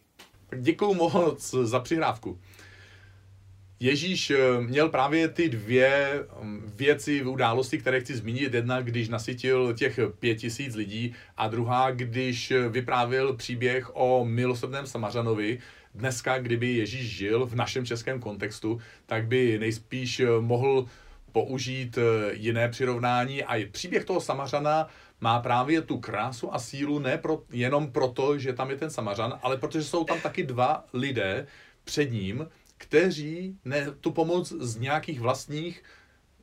Děkuju 0.61 0.95
moc 0.95 1.54
za 1.62 1.81
přihrávku. 1.81 2.38
Ježíš 3.81 4.31
eh, 4.31 4.61
měl 4.61 4.88
právě 4.88 5.28
ty 5.28 5.49
dvě 5.49 6.21
mm, 6.43 6.73
věci 6.76 7.23
v 7.23 7.28
události, 7.28 7.78
které 7.78 8.00
chci 8.00 8.16
zmínit. 8.16 8.54
Jedna, 8.54 8.81
když 8.81 9.09
nasytil 9.09 9.75
těch 9.75 9.99
pět 10.19 10.35
tisíc 10.35 10.75
lidí 10.75 11.14
a 11.37 11.49
druhá, 11.49 11.90
když 11.90 12.52
vyprávěl 12.69 13.37
příběh 13.37 13.90
o 13.95 14.25
milosrdném 14.25 14.87
Samařanovi. 14.87 15.59
Dneska, 15.94 16.38
kdyby 16.38 16.72
Ježíš 16.72 17.16
žil 17.16 17.46
v 17.46 17.54
našem 17.54 17.86
českém 17.86 18.20
kontextu, 18.20 18.80
tak 19.06 19.26
by 19.26 19.58
nejspíš 19.58 20.20
eh, 20.20 20.26
mohl 20.40 20.86
použít 21.32 21.98
eh, 21.98 22.34
jiné 22.34 22.68
přirovnání. 22.68 23.44
A 23.44 23.68
příběh 23.70 24.04
toho 24.04 24.20
Samařana 24.20 24.88
má 25.20 25.40
právě 25.40 25.82
tu 25.82 25.98
krásu 25.98 26.54
a 26.54 26.58
sílu 26.58 26.98
ne 26.98 27.18
pro, 27.18 27.42
jenom 27.50 27.92
proto, 27.92 28.38
že 28.38 28.52
tam 28.52 28.70
je 28.70 28.76
ten 28.76 28.90
Samařan, 28.90 29.38
ale 29.42 29.56
protože 29.56 29.84
jsou 29.84 30.04
tam 30.04 30.20
taky 30.20 30.42
dva 30.42 30.84
lidé 30.92 31.46
před 31.84 32.12
ním, 32.12 32.48
kteří 32.78 33.58
ne, 33.64 33.90
tu 34.00 34.12
pomoc 34.12 34.52
z 34.52 34.76
nějakých 34.76 35.20
vlastních, 35.20 35.82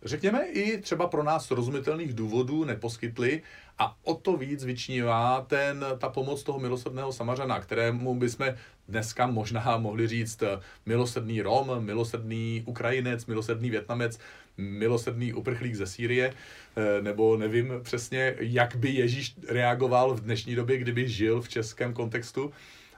řekněme 0.04 0.46
i 0.46 0.82
třeba 0.82 1.08
pro 1.08 1.24
nás 1.24 1.46
srozumitelných 1.46 2.14
důvodů 2.14 2.66
neposkytli 2.66 3.42
a 3.80 3.98
o 4.04 4.14
to 4.14 4.38
víc 4.38 4.64
vyčnívá 4.64 5.42
ten, 5.42 5.86
ta 5.98 6.10
pomoc 6.10 6.44
toho 6.44 6.60
milosrdného 6.60 7.14
samařana, 7.14 7.60
kterému 7.60 8.16
bychom 8.16 8.54
dneska 8.88 9.28
možná 9.28 9.78
mohli 9.78 10.08
říct 10.08 10.44
milosrdný 10.86 11.42
Rom, 11.42 11.72
milosrdný 11.80 12.64
Ukrajinec, 12.66 13.26
milosrdný 13.26 13.70
Větnamec, 13.70 14.20
milosrdný 14.58 15.34
uprchlík 15.34 15.76
ze 15.76 15.88
Sýrie, 15.88 16.34
eh, 16.76 17.02
nebo 17.02 17.38
nevím 17.38 17.74
přesně, 17.84 18.36
jak 18.40 18.76
by 18.76 18.90
Ježíš 18.90 19.36
reagoval 19.48 20.14
v 20.14 20.22
dnešní 20.22 20.56
době, 20.56 20.78
kdyby 20.78 21.10
žil 21.10 21.42
v 21.42 21.50
českém 21.50 21.94
kontextu, 21.94 22.52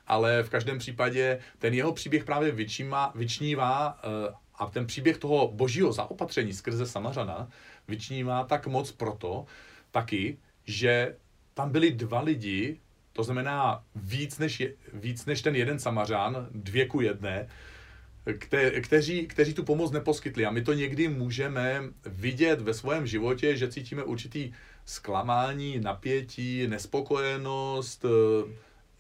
ale 0.08 0.44
v 0.44 0.50
každém 0.50 0.80
případě 0.80 1.40
ten 1.60 1.74
jeho 1.74 1.94
příběh 1.94 2.24
právě 2.24 2.52
vyčíma, 2.52 3.12
vyčnívá 3.16 4.00
eh, 4.04 4.34
a 4.56 4.66
ten 4.66 4.86
příběh 4.86 5.18
toho 5.18 5.48
božího 5.48 5.94
zaopatření 5.94 6.54
skrze 6.54 6.86
Samařana 6.86 7.50
vyčnívá 7.88 8.44
tak 8.44 8.68
moc 8.68 8.92
proto 8.92 9.46
taky, 9.92 10.38
že 10.66 11.16
tam 11.54 11.72
byli 11.72 11.92
dva 11.92 12.22
lidi, 12.22 12.80
to 13.14 13.24
znamená 13.24 13.84
víc 13.96 14.40
než, 14.40 14.60
je, 14.60 14.74
víc 14.94 15.26
než 15.26 15.42
ten 15.42 15.56
jeden 15.56 15.80
Samařán, 15.80 16.48
dvě 16.52 16.86
ku 16.86 17.02
jedné, 17.02 17.48
kte, 18.38 18.82
kteří, 18.82 19.28
kteří 19.28 19.54
tu 19.54 19.64
pomoc 19.64 19.92
neposkytli. 19.92 20.46
A 20.46 20.52
my 20.52 20.62
to 20.62 20.74
někdy 20.74 21.08
můžeme 21.08 21.82
vidět 22.06 22.62
ve 22.62 22.74
svém 22.74 23.08
životě, 23.08 23.58
že 23.58 23.72
cítíme 23.72 24.04
určitý 24.04 24.54
zklamání, 24.86 25.80
napětí, 25.80 26.68
nespokojenost, 26.68 28.06
eh, 28.06 28.52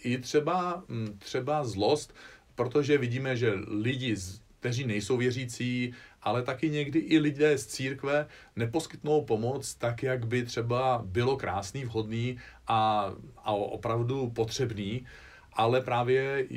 i 0.03 0.17
třeba, 0.17 0.83
mm, 0.87 1.17
třeba 1.19 1.63
zlost, 1.63 2.15
protože 2.55 2.97
vidíme, 2.97 3.37
že 3.37 3.53
lidi, 3.67 4.15
kteří 4.63 4.87
nejsou 4.87 5.17
věřící, 5.17 5.93
ale 6.21 6.43
taky 6.43 6.69
někdy 6.69 6.99
i 6.99 7.19
lidé 7.19 7.57
z 7.57 7.67
církve 7.67 8.27
neposkytnou 8.55 9.25
pomoc 9.25 9.75
tak, 9.75 10.03
jak 10.03 10.27
by 10.27 10.43
třeba 10.43 11.03
bylo 11.05 11.37
krásný, 11.37 11.85
vhodný 11.85 12.37
a, 12.67 13.11
a 13.37 13.51
opravdu 13.51 14.29
potřebný, 14.29 15.05
ale 15.53 15.81
právě 15.81 16.47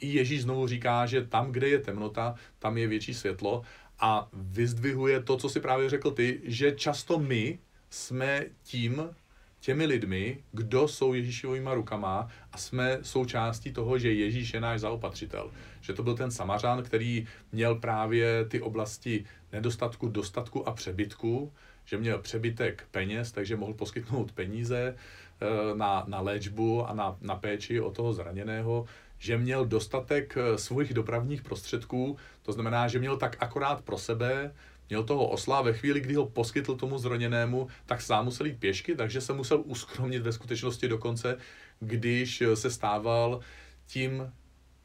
i 0.00 0.06
Ježíš 0.06 0.42
znovu 0.42 0.66
říká, 0.66 1.06
že 1.06 1.24
tam, 1.24 1.52
kde 1.52 1.68
je 1.68 1.78
temnota, 1.78 2.34
tam 2.58 2.78
je 2.78 2.86
větší 2.86 3.14
světlo 3.14 3.62
a 3.98 4.28
vyzdvihuje 4.32 5.22
to, 5.22 5.36
co 5.36 5.48
si 5.48 5.60
právě 5.60 5.90
řekl 5.90 6.10
ty, 6.10 6.40
že 6.44 6.72
často 6.72 7.18
my 7.18 7.58
jsme 7.90 8.44
tím, 8.62 9.08
těmi 9.64 9.86
lidmi, 9.86 10.38
kdo 10.52 10.88
jsou 10.88 11.14
Ježíšovýma 11.14 11.74
rukama 11.74 12.28
a 12.52 12.58
jsme 12.58 12.98
součástí 13.02 13.72
toho, 13.72 13.98
že 13.98 14.12
Ježíš 14.12 14.54
je 14.54 14.60
náš 14.60 14.80
zaopatřitel. 14.80 15.50
Že 15.80 15.92
to 15.92 16.02
byl 16.02 16.16
ten 16.16 16.30
Samařán, 16.30 16.82
který 16.82 17.26
měl 17.52 17.74
právě 17.74 18.44
ty 18.44 18.60
oblasti 18.60 19.24
nedostatku, 19.52 20.08
dostatku 20.08 20.68
a 20.68 20.72
přebytku, 20.72 21.52
že 21.84 21.96
měl 21.98 22.18
přebytek 22.18 22.84
peněz, 22.90 23.32
takže 23.32 23.56
mohl 23.56 23.74
poskytnout 23.74 24.32
peníze 24.32 24.94
eh, 24.94 25.46
na, 25.76 26.04
na 26.06 26.20
léčbu 26.20 26.88
a 26.88 26.94
na, 26.94 27.16
na 27.20 27.36
péči 27.36 27.80
o 27.80 27.90
toho 27.90 28.12
zraněného, 28.12 28.84
že 29.18 29.38
měl 29.38 29.64
dostatek 29.64 30.36
eh, 30.36 30.58
svých 30.58 30.94
dopravních 30.94 31.42
prostředků, 31.42 32.16
to 32.42 32.52
znamená, 32.52 32.88
že 32.88 32.98
měl 32.98 33.16
tak 33.16 33.36
akorát 33.40 33.80
pro 33.84 33.98
sebe, 33.98 34.54
měl 34.88 35.04
toho 35.04 35.28
osla 35.28 35.62
ve 35.62 35.72
chvíli, 35.72 36.00
kdy 36.00 36.14
ho 36.14 36.26
poskytl 36.26 36.76
tomu 36.76 36.98
zraněnému, 36.98 37.68
tak 37.86 38.02
sám 38.02 38.24
musel 38.24 38.46
jít 38.46 38.60
pěšky, 38.60 38.96
takže 38.96 39.20
se 39.20 39.32
musel 39.32 39.62
uskromnit 39.64 40.22
ve 40.22 40.32
skutečnosti 40.32 40.88
dokonce, 40.88 41.36
když 41.80 42.42
se 42.54 42.70
stával 42.70 43.40
tím 43.86 44.32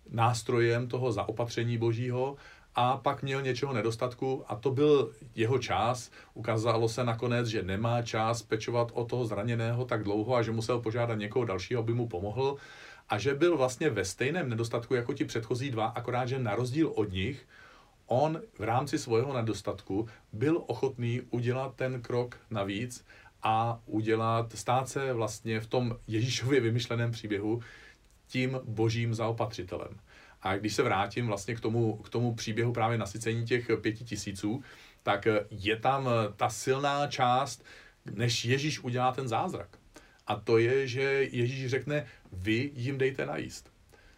nástrojem 0.09 0.87
toho 0.87 1.11
zaopatření 1.11 1.77
božího 1.77 2.35
a 2.75 2.97
pak 2.97 3.23
měl 3.23 3.41
něčeho 3.41 3.73
nedostatku 3.73 4.43
a 4.47 4.55
to 4.55 4.71
byl 4.71 5.11
jeho 5.35 5.59
čas. 5.59 6.11
Ukázalo 6.33 6.89
se 6.89 7.03
nakonec, 7.03 7.47
že 7.47 7.63
nemá 7.63 8.01
čas 8.01 8.41
pečovat 8.41 8.91
o 8.93 9.05
toho 9.05 9.25
zraněného 9.25 9.85
tak 9.85 10.03
dlouho 10.03 10.35
a 10.35 10.41
že 10.41 10.51
musel 10.51 10.79
požádat 10.79 11.19
někoho 11.19 11.45
dalšího, 11.45 11.81
aby 11.81 11.93
mu 11.93 12.07
pomohl 12.07 12.57
a 13.09 13.17
že 13.17 13.33
byl 13.33 13.57
vlastně 13.57 13.89
ve 13.89 14.05
stejném 14.05 14.49
nedostatku 14.49 14.95
jako 14.95 15.13
ti 15.13 15.25
předchozí 15.25 15.71
dva, 15.71 15.85
akorát, 15.85 16.25
že 16.25 16.39
na 16.39 16.55
rozdíl 16.55 16.91
od 16.95 17.11
nich 17.11 17.47
on 18.09 18.41
v 18.59 18.63
rámci 18.63 18.99
svého 18.99 19.33
nedostatku 19.33 20.07
byl 20.33 20.63
ochotný 20.67 21.21
udělat 21.29 21.75
ten 21.75 22.01
krok 22.01 22.37
navíc 22.49 23.05
a 23.43 23.81
udělat, 23.85 24.55
stát 24.55 24.89
se 24.89 25.13
vlastně 25.13 25.59
v 25.59 25.67
tom 25.67 25.97
Ježíšově 26.07 26.61
vymyšleném 26.61 27.11
příběhu 27.11 27.61
tím 28.27 28.59
božím 28.63 29.13
zaopatřitelem. 29.13 29.99
A 30.41 30.57
když 30.57 30.75
se 30.75 30.83
vrátím 30.83 31.27
vlastně 31.27 31.55
k 31.55 31.59
tomu, 31.59 31.97
k 31.97 32.09
tomu 32.09 32.35
příběhu 32.35 32.73
právě 32.73 32.97
nasycení 32.97 33.45
těch 33.45 33.67
pěti 33.81 34.03
tisíců, 34.03 34.63
tak 35.03 35.27
je 35.51 35.75
tam 35.75 36.09
ta 36.35 36.49
silná 36.49 37.07
část, 37.07 37.63
než 38.11 38.45
Ježíš 38.45 38.79
udělá 38.79 39.11
ten 39.11 39.27
zázrak. 39.27 39.77
A 40.27 40.35
to 40.35 40.57
je, 40.57 40.87
že 40.87 41.01
Ježíš 41.31 41.69
řekne, 41.69 42.05
vy 42.31 42.71
jim 42.73 42.97
dejte 42.97 43.25
najíst. 43.25 43.71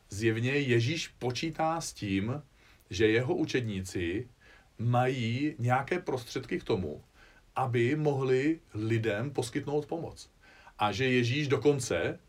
Zjevně 0.09 0.51
Ježíš 0.51 1.07
počítá 1.07 1.81
s 1.81 1.93
tím, 1.93 2.41
že 2.91 3.07
jeho 3.07 3.35
učedníci 3.35 4.27
mají 4.77 5.55
nějaké 5.59 5.99
prostředky 5.99 6.59
k 6.59 6.63
tomu, 6.63 7.03
aby 7.55 7.95
mohli 7.95 8.59
lidem 8.73 9.31
poskytnout 9.31 9.85
pomoc. 9.85 10.29
A 10.79 10.91
že 10.91 11.05
Ježíš 11.05 11.47
dokonce 11.47 12.19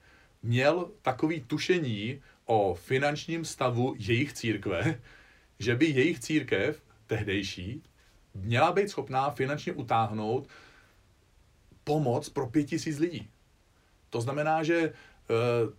měl 0.42 0.90
takový 1.02 1.40
tušení 1.40 2.23
o 2.45 2.75
finančním 2.75 3.45
stavu 3.45 3.95
jejich 3.99 4.33
církve, 4.33 5.00
že 5.59 5.75
by 5.75 5.87
jejich 5.87 6.21
církev, 6.21 6.83
tehdejší, 7.07 7.83
měla 8.35 8.73
být 8.73 8.88
schopná 8.88 9.31
finančně 9.31 9.73
utáhnout 9.73 10.49
pomoc 11.85 12.28
pro 12.28 12.47
pět 12.47 12.64
tisíc 12.64 12.99
lidí. 12.99 13.31
To 14.11 14.21
znamená, 14.21 14.62
že 14.62 14.78
e, 14.78 14.92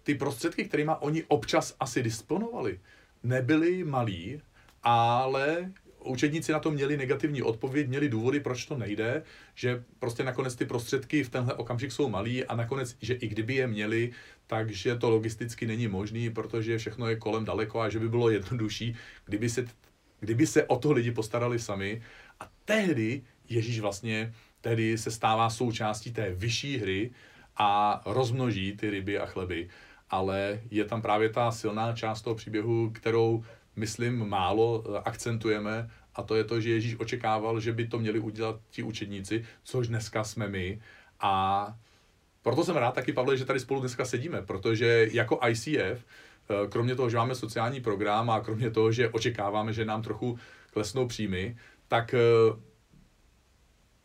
ty 0.03 0.15
prostředky, 0.15 0.65
kterými 0.65 0.91
oni 0.99 1.23
občas 1.23 1.75
asi 1.79 2.03
disponovali, 2.03 2.79
nebyli 3.23 3.83
malí, 3.83 4.41
ale 4.83 5.71
učedníci 6.03 6.51
na 6.51 6.59
to 6.59 6.71
měli 6.71 6.97
negativní 6.97 7.41
odpověď, 7.41 7.87
měli 7.87 8.09
důvody, 8.09 8.39
proč 8.39 8.65
to 8.65 8.77
nejde, 8.77 9.23
že 9.55 9.83
prostě 9.99 10.23
nakonec 10.23 10.55
ty 10.55 10.65
prostředky 10.65 11.23
v 11.23 11.29
tenhle 11.29 11.53
okamžik 11.53 11.91
jsou 11.91 12.09
malý 12.09 12.45
a 12.45 12.55
nakonec, 12.55 12.97
že 13.01 13.13
i 13.13 13.27
kdyby 13.27 13.55
je 13.55 13.67
měli, 13.67 14.11
takže 14.47 14.95
to 14.95 15.09
logisticky 15.09 15.67
není 15.67 15.87
možný, 15.87 16.29
protože 16.29 16.77
všechno 16.77 17.07
je 17.07 17.15
kolem 17.15 17.45
daleko 17.45 17.81
a 17.81 17.89
že 17.89 17.99
by 17.99 18.09
bylo 18.09 18.29
jednodušší, 18.29 18.95
kdyby 19.25 19.49
se, 19.49 19.65
kdyby 20.19 20.47
se 20.47 20.63
o 20.63 20.77
to 20.77 20.91
lidi 20.91 21.11
postarali 21.11 21.59
sami. 21.59 22.01
A 22.39 22.49
tehdy 22.65 23.21
Ježíš 23.49 23.79
vlastně 23.79 24.33
tehdy 24.61 24.97
se 24.97 25.11
stává 25.11 25.49
součástí 25.49 26.11
té 26.11 26.31
vyšší 26.31 26.77
hry 26.77 27.11
a 27.57 28.01
rozmnoží 28.05 28.77
ty 28.77 28.89
ryby 28.89 29.19
a 29.19 29.25
chleby. 29.25 29.69
Ale 30.09 30.59
je 30.71 30.85
tam 30.85 31.01
právě 31.01 31.29
ta 31.29 31.51
silná 31.51 31.93
část 31.93 32.21
toho 32.21 32.35
příběhu, 32.35 32.89
kterou 32.89 33.43
myslím, 33.75 34.29
málo 34.29 34.83
eh, 34.85 35.01
akcentujeme, 35.05 35.89
a 36.15 36.23
to 36.23 36.35
je 36.35 36.43
to, 36.43 36.61
že 36.61 36.69
Ježíš 36.69 36.95
očekával, 36.99 37.59
že 37.59 37.73
by 37.73 37.87
to 37.87 37.99
měli 37.99 38.19
udělat 38.19 38.59
ti 38.69 38.83
učedníci, 38.83 39.45
což 39.63 39.87
dneska 39.87 40.23
jsme 40.23 40.47
my. 40.47 40.81
A 41.19 41.65
proto 42.41 42.63
jsem 42.63 42.75
rád 42.75 42.95
taky, 42.95 43.13
Pavle, 43.13 43.37
že 43.37 43.45
tady 43.45 43.59
spolu 43.59 43.79
dneska 43.79 44.05
sedíme, 44.05 44.41
protože 44.41 45.07
jako 45.11 45.39
ICF, 45.49 45.77
eh, 45.77 46.67
kromě 46.69 46.95
toho, 46.95 47.09
že 47.09 47.17
máme 47.17 47.35
sociální 47.35 47.81
program 47.81 48.29
a 48.29 48.41
kromě 48.41 48.71
toho, 48.71 48.91
že 48.91 49.09
očekáváme, 49.09 49.73
že 49.73 49.85
nám 49.85 50.01
trochu 50.01 50.39
klesnou 50.73 51.07
příjmy, 51.07 51.57
tak 51.87 52.15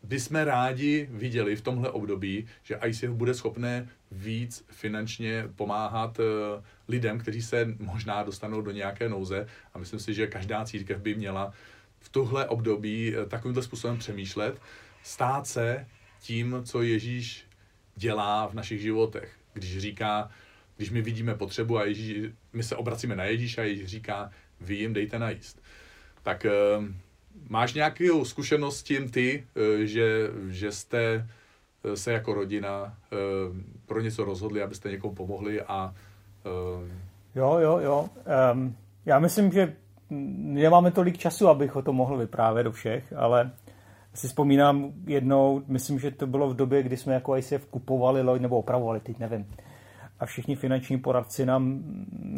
bychom 0.03 0.37
rádi 0.37 1.07
viděli 1.11 1.55
v 1.55 1.61
tomhle 1.61 1.89
období, 1.89 2.47
že 2.63 2.79
ICF 2.85 3.09
bude 3.09 3.33
schopné 3.33 3.89
víc 4.11 4.65
finančně 4.69 5.49
pomáhat 5.55 6.19
eh, 6.19 6.23
lidem, 6.87 7.19
kteří 7.19 7.41
se 7.41 7.75
možná 7.79 8.23
dostanou 8.23 8.61
do 8.61 8.71
nějaké 8.71 9.09
nouze. 9.09 9.47
A 9.73 9.79
myslím 9.79 9.99
si, 9.99 10.13
že 10.13 10.27
každá 10.27 10.65
církev 10.65 11.01
by 11.01 11.15
měla 11.15 11.53
v 11.99 12.09
tohle 12.09 12.47
období 12.47 13.15
eh, 13.15 13.25
takovýmto 13.25 13.61
způsobem 13.61 13.97
přemýšlet, 13.97 14.61
stát 15.03 15.47
se 15.47 15.87
tím, 16.21 16.61
co 16.63 16.81
Ježíš 16.81 17.45
dělá 17.95 18.47
v 18.47 18.53
našich 18.53 18.81
životech. 18.81 19.35
Když 19.53 19.79
říká, 19.79 20.29
když 20.77 20.89
my 20.89 21.01
vidíme 21.01 21.35
potřebu 21.35 21.77
a 21.77 21.85
Ježíš, 21.85 22.17
my 22.53 22.63
se 22.63 22.75
obracíme 22.75 23.15
na 23.15 23.23
Ježíše 23.23 23.61
a 23.61 23.63
Ježíš 23.63 23.85
říká, 23.85 24.31
vy 24.61 24.75
jim 24.75 24.93
dejte 24.93 25.19
najíst. 25.19 25.61
Tak 26.23 26.45
eh, 26.45 26.51
Máš 27.49 27.73
nějakou 27.73 28.25
zkušenost 28.25 28.77
s 28.77 28.83
tím 28.83 29.09
ty, 29.09 29.43
eh, 29.55 29.85
že, 29.85 30.29
že 30.49 30.71
jste 30.71 31.27
eh, 31.83 31.97
se 31.97 32.11
jako 32.11 32.33
rodina 32.33 32.93
eh, 33.13 33.17
pro 33.85 34.01
něco 34.01 34.25
rozhodli, 34.25 34.61
abyste 34.61 34.91
někomu 34.91 35.15
pomohli 35.15 35.61
a... 35.61 35.93
Jo, 37.35 37.57
jo, 37.59 37.79
jo. 37.79 38.09
Um, 38.53 38.75
já 39.05 39.19
myslím, 39.19 39.51
že 39.51 39.73
nemáme 40.09 40.91
tolik 40.91 41.17
času, 41.17 41.47
abych 41.47 41.75
o 41.75 41.81
tom 41.81 41.95
mohl 41.95 42.17
vyprávět 42.17 42.63
do 42.63 42.71
všech, 42.71 43.13
ale 43.17 43.51
si 44.13 44.27
vzpomínám 44.27 44.91
jednou, 45.07 45.61
myslím, 45.67 45.99
že 45.99 46.11
to 46.11 46.27
bylo 46.27 46.49
v 46.49 46.55
době, 46.55 46.83
kdy 46.83 46.97
jsme 46.97 47.13
jako 47.13 47.37
ICF 47.37 47.65
kupovali 47.69 48.21
loď 48.21 48.41
nebo 48.41 48.57
opravovali, 48.57 48.99
teď 48.99 49.19
nevím. 49.19 49.45
A 50.19 50.25
všichni 50.25 50.55
finanční 50.55 50.97
poradci 50.97 51.45
nám 51.45 51.83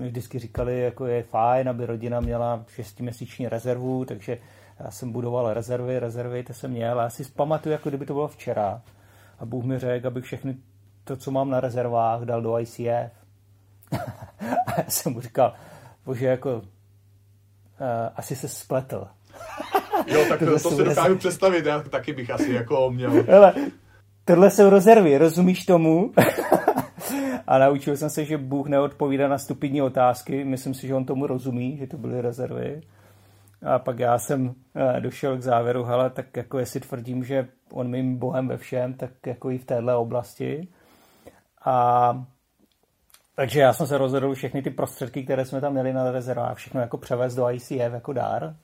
vždycky 0.06 0.40
říkali, 0.40 0.82
jako 0.82 1.06
je 1.06 1.24
fajn, 1.24 1.70
aby 1.70 1.86
rodina 1.86 2.20
měla 2.20 2.66
šestiměsíční 2.68 3.48
rezervu, 3.48 4.06
takže 4.06 4.38
já 4.80 4.92
jsem 4.92 5.12
budoval 5.12 5.54
rezervy, 5.54 6.00
rezervy 6.00 6.44
to 6.44 6.54
jsem 6.54 6.72
měl 6.72 7.00
já 7.00 7.10
si 7.10 7.26
pamatuju, 7.26 7.74
jako 7.74 7.90
kdyby 7.90 8.06
to 8.06 8.14
bylo 8.14 8.28
včera. 8.28 8.82
A 9.40 9.46
Bůh 9.46 9.64
mi 9.66 9.80
řekl, 9.80 10.08
abych 10.08 10.24
všechny 10.24 10.58
to, 11.04 11.18
co 11.18 11.32
mám 11.32 11.50
na 11.50 11.60
rezervách, 11.60 12.22
dal 12.22 12.42
do 12.42 12.60
ICF. 12.60 13.12
a 14.68 14.82
já 14.82 14.86
jsem 14.88 15.14
mu 15.14 15.22
říkal, 15.22 15.54
bože, 16.06 16.26
jako 16.26 16.56
uh, 16.56 16.64
asi 18.16 18.36
se 18.36 18.48
spletl. 18.48 19.08
jo, 20.08 20.26
tak 20.30 20.40
to, 20.40 20.60
to 20.60 20.72
si 20.72 20.84
dokážu 20.84 21.18
představit, 21.18 21.66
já 21.66 21.80
taky 21.80 22.14
bych 22.14 22.30
asi 22.30 22.54
jako 22.54 22.92
měl. 22.92 23.12
Hele, 23.12 23.54
tohle 24.26 24.52
jsou 24.52 24.70
rezervy, 24.70 25.18
rozumíš 25.18 25.66
tomu? 25.66 26.14
a 27.48 27.58
naučil 27.58 27.98
jsem 27.98 28.10
se, 28.10 28.26
že 28.26 28.38
Bůh 28.38 28.68
neodpovídá 28.68 29.28
na 29.28 29.38
stupidní 29.38 29.82
otázky. 29.82 30.44
Myslím 30.44 30.74
si, 30.74 30.88
že 30.88 30.96
on 30.96 31.06
tomu 31.06 31.28
rozumí, 31.28 31.78
že 31.78 31.88
to 31.88 31.98
byly 31.98 32.22
rezervy. 32.22 32.82
A 33.66 33.80
pak 33.80 34.00
já 34.00 34.20
jsem 34.20 34.56
eh, 34.76 35.02
došel 35.02 35.38
k 35.38 35.42
závěru, 35.42 35.84
hele, 35.84 36.10
tak 36.10 36.38
jako 36.38 36.60
jestli 36.60 36.80
tvrdím, 36.80 37.24
že 37.24 37.48
on 37.72 37.88
mým 37.88 38.18
bohem 38.18 38.48
ve 38.48 38.58
všem, 38.58 38.94
tak 38.94 39.12
jako 39.26 39.52
i 39.52 39.58
v 39.58 39.66
téhle 39.66 39.96
oblasti. 39.96 40.68
A 41.66 42.26
takže 43.36 43.60
já 43.60 43.74
jsem 43.74 43.88
se 43.88 43.98
rozhodl 43.98 44.34
všechny 44.34 44.62
ty 44.62 44.70
prostředky, 44.70 45.24
které 45.24 45.46
jsme 45.46 45.62
tam 45.62 45.74
měli 45.74 45.94
na 45.94 46.12
rezervách, 46.12 46.58
všechno 46.58 46.82
jako 46.82 46.98
převést 46.98 47.36
do 47.36 47.50
ICF 47.50 47.72
jako 47.72 48.14
dár. 48.14 48.56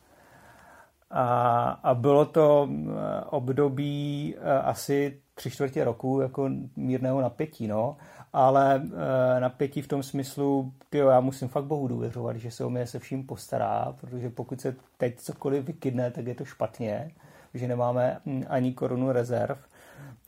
A, 1.12 1.70
a 1.84 1.94
bylo 1.94 2.26
to 2.26 2.70
eh, 2.70 3.22
období 3.30 4.36
eh, 4.38 4.60
asi 4.60 5.22
tři 5.34 5.52
čtvrtě 5.52 5.84
roku 5.84 6.22
jako 6.22 6.50
mírného 6.76 7.22
napětí, 7.22 7.68
no 7.68 7.98
ale 8.34 8.76
e, 8.76 9.40
napětí 9.40 9.82
v 9.82 9.88
tom 9.88 10.04
smyslu, 10.04 10.74
tyjo, 10.90 11.10
já 11.10 11.20
musím 11.20 11.48
fakt 11.48 11.66
Bohu 11.66 11.88
důvěřovat, 11.88 12.36
že 12.36 12.52
se 12.52 12.66
o 12.66 12.70
mě 12.70 12.88
se 12.88 13.00
vším 13.00 13.24
postará, 13.24 13.96
protože 14.02 14.30
pokud 14.30 14.62
se 14.62 14.76
teď 14.98 15.20
cokoliv 15.20 15.66
vykydne, 15.66 16.12
tak 16.12 16.28
je 16.28 16.36
to 16.36 16.46
špatně, 16.46 17.12
že 17.54 17.68
nemáme 17.68 18.18
hm, 18.26 18.44
ani 18.48 18.74
korunu 18.74 19.12
rezerv, 19.12 19.58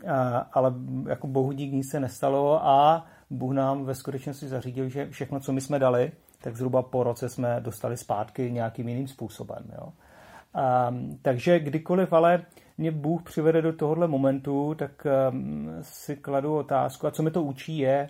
a, 0.08 0.38
ale 0.38 0.74
jako 1.10 1.28
Bohu 1.28 1.52
dík 1.52 1.74
nic 1.74 1.92
se 1.92 2.00
nestalo 2.00 2.68
a 2.68 3.06
Bůh 3.30 3.54
nám 3.54 3.86
ve 3.86 3.96
skutečnosti 3.96 4.48
zařídil, 4.48 4.90
že 4.90 5.10
všechno, 5.10 5.40
co 5.40 5.54
my 5.54 5.62
jsme 5.62 5.80
dali, 5.80 6.12
tak 6.42 6.56
zhruba 6.56 6.82
po 6.82 7.04
roce 7.04 7.30
jsme 7.30 7.58
dostali 7.60 7.98
zpátky 7.98 8.52
nějakým 8.52 8.88
jiným 8.90 9.08
způsobem. 9.08 9.64
Jo. 9.78 9.94
A, 10.54 10.94
takže 11.22 11.60
kdykoliv 11.60 12.14
ale 12.14 12.42
mě 12.80 12.92
Bůh 12.92 13.24
přivede 13.24 13.62
do 13.62 13.74
tohohle 13.74 14.08
momentu, 14.08 14.76
tak 14.76 15.08
um, 15.32 15.70
si 15.82 16.16
kladu 16.16 16.56
otázku, 16.56 17.08
a 17.08 17.12
co 17.12 17.24
mi 17.24 17.32
to 17.32 17.44
učí 17.44 17.78
je 17.78 18.10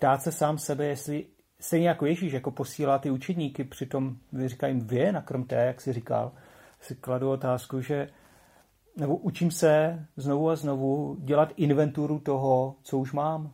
ptát 0.00 0.22
se 0.22 0.32
sám 0.32 0.58
sebe, 0.58 0.86
jestli 0.86 1.26
stejně 1.60 1.88
jako 1.88 2.06
Ježíš, 2.06 2.32
jako 2.32 2.50
posílá 2.50 2.98
ty 2.98 3.10
učedníky, 3.10 3.64
přitom 3.64 4.16
říká 4.46 4.66
jim 4.66 4.80
vy 4.80 5.12
nakrmte, 5.12 5.54
jak 5.54 5.80
si 5.80 5.92
říkal, 5.92 6.32
si 6.80 6.94
kladu 6.94 7.30
otázku, 7.30 7.80
že 7.80 8.08
nebo 8.96 9.16
učím 9.16 9.50
se 9.50 10.04
znovu 10.16 10.50
a 10.50 10.56
znovu 10.56 11.16
dělat 11.18 11.52
inventuru 11.56 12.18
toho, 12.18 12.76
co 12.82 12.98
už 12.98 13.12
mám. 13.12 13.52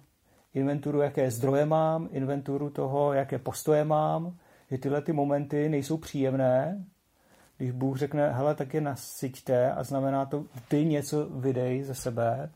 Inventuru, 0.55 1.01
jaké 1.01 1.31
zdroje 1.31 1.67
mám, 1.67 2.09
inventuru 2.13 2.71
toho, 2.71 3.13
jaké 3.13 3.39
postoje 3.39 3.85
mám, 3.85 4.37
že 4.71 4.79
tyhle 4.79 5.03
ty 5.03 5.13
momenty 5.13 5.69
nejsou 5.69 5.97
příjemné, 5.97 6.85
když 7.59 7.71
Bůh 7.71 7.99
řekne, 7.99 8.33
hele, 8.33 8.55
tak 8.55 8.75
je 8.75 8.81
nasyťte 8.81 9.73
a 9.73 9.85
znamená 9.85 10.27
to, 10.27 10.45
ty 10.69 10.85
něco 10.85 11.27
vydej 11.31 11.83
ze 11.83 11.95
sebe, 11.95 12.51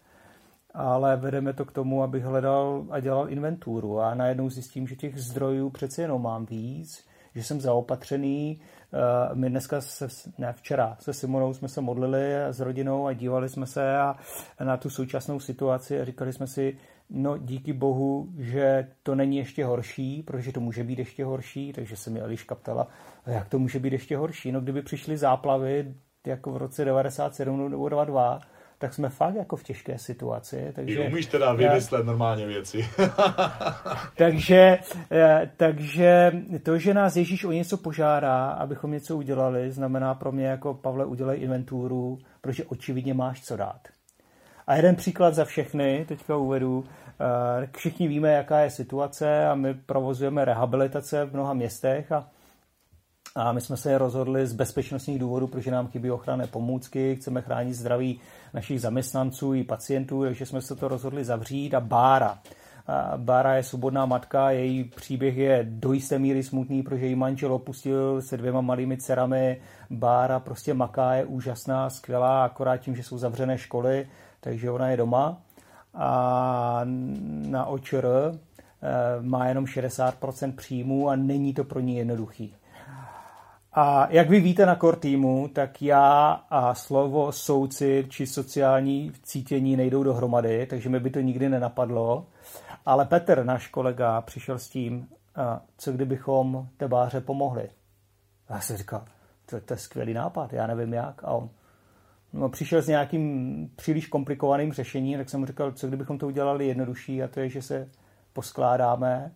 ale 0.75 1.17
vedeme 1.17 1.53
to 1.53 1.65
k 1.65 1.73
tomu, 1.73 2.03
abych 2.03 2.25
hledal 2.25 2.85
a 2.91 3.01
dělal 3.01 3.31
inventuru 3.31 4.01
a 4.01 4.15
najednou 4.15 4.51
zjistím, 4.51 4.87
že 4.87 4.97
těch 4.97 5.19
zdrojů 5.19 5.71
přece 5.71 6.03
jenom 6.03 6.23
mám 6.23 6.47
víc, 6.47 7.05
že 7.35 7.45
jsem 7.45 7.61
zaopatřený. 7.61 8.61
Eh, 8.93 9.35
my 9.35 9.51
dneska, 9.51 9.81
se, 9.81 10.09
ne 10.39 10.53
včera, 10.53 10.97
se 11.01 11.13
Simonou 11.13 11.55
jsme 11.55 11.69
se 11.69 11.81
modlili 11.81 12.35
s 12.35 12.61
rodinou 12.61 13.07
a 13.07 13.13
dívali 13.13 13.49
jsme 13.49 13.67
se 13.67 13.99
a 13.99 14.17
na 14.65 14.77
tu 14.77 14.91
současnou 14.91 15.41
situaci 15.41 16.01
a 16.01 16.05
říkali 16.05 16.33
jsme 16.33 16.47
si, 16.47 16.77
no 17.11 17.39
díky 17.39 17.73
bohu, 17.73 18.29
že 18.39 18.89
to 19.03 19.15
není 19.15 19.37
ještě 19.37 19.65
horší, 19.65 20.23
protože 20.23 20.53
to 20.53 20.61
může 20.61 20.85
být 20.85 20.99
ještě 20.99 21.25
horší, 21.25 21.73
takže 21.73 21.97
se 21.97 22.11
mi 22.11 22.21
Eliška 22.21 22.55
ptala, 22.55 22.89
jak 23.27 23.49
to 23.49 23.59
může 23.59 23.79
být 23.79 23.93
ještě 23.93 24.17
horší. 24.17 24.53
No 24.53 24.61
kdyby 24.61 24.83
přišly 24.83 25.17
záplavy 25.17 25.95
jako 26.27 26.53
v 26.53 26.57
roce 26.57 26.85
97 26.85 27.71
nebo 27.71 27.89
22, 27.89 28.41
tak 28.79 28.95
jsme 28.95 29.09
fakt 29.09 29.35
jako 29.35 29.57
v 29.57 29.63
těžké 29.63 29.99
situaci. 29.99 30.73
Takže, 30.75 30.95
I 30.95 31.09
umíš 31.09 31.27
teda 31.27 31.53
vymyslet 31.53 32.07
normálně 32.07 32.47
věci. 32.47 32.89
takže, 34.17 34.79
eh, 35.13 35.51
takže 35.57 36.33
to, 36.63 36.79
že 36.79 36.95
nás 36.95 37.17
Ježíš 37.17 37.45
o 37.45 37.53
něco 37.53 37.77
požádá, 37.77 38.51
abychom 38.51 38.91
něco 38.91 39.17
udělali, 39.17 39.71
znamená 39.71 40.15
pro 40.15 40.33
mě 40.33 40.47
jako 40.47 40.75
Pavle 40.75 41.05
udělej 41.05 41.43
inventuru, 41.43 42.19
protože 42.41 42.65
očividně 42.65 43.15
máš 43.15 43.43
co 43.43 43.57
dát. 43.57 43.81
A 44.71 44.75
jeden 44.75 44.97
příklad 44.97 45.35
za 45.35 45.45
všechny, 45.45 46.05
teďka 46.09 46.37
uvedu. 46.37 46.85
Eh, 47.63 47.69
všichni 47.77 48.09
víme, 48.09 48.33
jaká 48.33 48.61
je 48.61 48.71
situace 48.71 49.47
a 49.47 49.55
my 49.55 49.75
provozujeme 49.75 50.45
rehabilitace 50.45 51.25
v 51.25 51.33
mnoha 51.33 51.55
městech 51.55 52.13
a 52.13 52.29
a 53.37 53.53
my 53.53 53.61
jsme 53.61 53.77
se 53.77 53.99
rozhodli 53.99 54.47
z 54.47 54.53
bezpečnostních 54.53 55.19
důvodů, 55.19 55.47
protože 55.47 55.71
nám 55.71 55.89
chybí 55.89 56.11
ochranné 56.11 56.47
pomůcky, 56.47 57.17
chceme 57.17 57.43
chránit 57.43 57.75
zdraví 57.75 58.21
našich 58.55 58.81
zaměstnanců 58.81 59.55
i 59.55 59.65
pacientů, 59.65 60.25
takže 60.25 60.47
jsme 60.47 60.63
se 60.63 60.77
to 60.77 60.89
rozhodli 60.89 61.25
zavřít 61.25 61.75
a 61.75 61.81
Bára. 61.81 62.39
Bára 63.17 63.55
je 63.55 63.63
svobodná 63.63 64.07
matka, 64.07 64.51
její 64.51 64.85
příběh 64.85 65.37
je 65.37 65.67
do 65.71 65.93
jisté 65.93 66.19
míry 66.19 66.43
smutný, 66.43 66.83
protože 66.83 67.07
její 67.07 67.15
manžel 67.15 67.53
opustil 67.53 68.23
se 68.23 68.37
dvěma 68.37 68.61
malými 68.61 68.97
dcerami. 68.97 69.61
Bára 69.91 70.41
prostě 70.41 70.75
maká, 70.75 71.15
je 71.15 71.25
úžasná, 71.25 71.91
skvělá, 71.91 72.45
akorát 72.45 72.77
tím, 72.77 72.97
že 72.97 73.03
jsou 73.03 73.19
zavřené 73.19 73.59
školy, 73.59 74.07
takže 74.41 74.71
ona 74.71 74.89
je 74.89 74.97
doma. 74.97 75.43
A 75.95 76.81
na 77.49 77.67
očr 77.67 78.07
má 79.21 79.49
jenom 79.49 79.65
60% 79.65 80.55
příjmů 80.55 81.09
a 81.09 81.17
není 81.17 81.55
to 81.55 81.65
pro 81.65 81.81
ní 81.81 81.97
jednoduchý. 81.97 82.55
A 83.73 84.09
jak 84.11 84.29
vy 84.29 84.41
víte 84.41 84.67
na 84.67 84.77
core 84.77 84.97
týmu, 84.97 85.49
tak 85.49 85.83
já 85.83 86.31
a 86.51 86.75
slovo 86.75 87.33
soucit 87.33 88.11
či 88.11 88.27
sociální 88.27 89.13
cítění 89.23 89.77
nejdou 89.77 90.03
dohromady, 90.03 90.67
takže 90.67 90.89
mi 90.89 91.01
by 91.01 91.11
to 91.11 91.21
nikdy 91.21 91.49
nenapadlo. 91.49 92.27
Ale 92.87 93.05
Petr, 93.05 93.45
náš 93.45 93.69
kolega, 93.69 94.21
přišel 94.21 94.59
s 94.59 94.69
tím, 94.69 95.09
co 95.77 95.93
kdybychom 95.93 96.69
tebáře 96.77 97.21
pomohli. 97.21 97.69
Já 98.51 98.61
jsem 98.61 98.77
říkal, 98.77 99.05
to, 99.47 99.61
to 99.61 99.75
je 99.75 99.79
skvělý 99.79 100.15
nápad, 100.15 100.53
já 100.53 100.67
nevím 100.67 100.93
jak. 100.93 101.25
A 101.25 101.31
on 101.31 101.49
no, 102.33 102.49
přišel 102.49 102.83
s 102.83 102.89
nějakým 102.89 103.71
příliš 103.77 104.07
komplikovaným 104.07 104.73
řešením, 104.73 105.19
tak 105.19 105.31
jsem 105.31 105.41
mu 105.41 105.47
říkal, 105.47 105.73
co 105.73 105.89
kdybychom 105.89 106.19
to 106.19 106.27
udělali 106.27 106.67
jednodušší 106.67 107.23
a 107.23 107.29
to 107.29 107.41
je, 107.41 107.49
že 107.49 107.63
se 107.63 107.89
poskládáme 108.33 109.33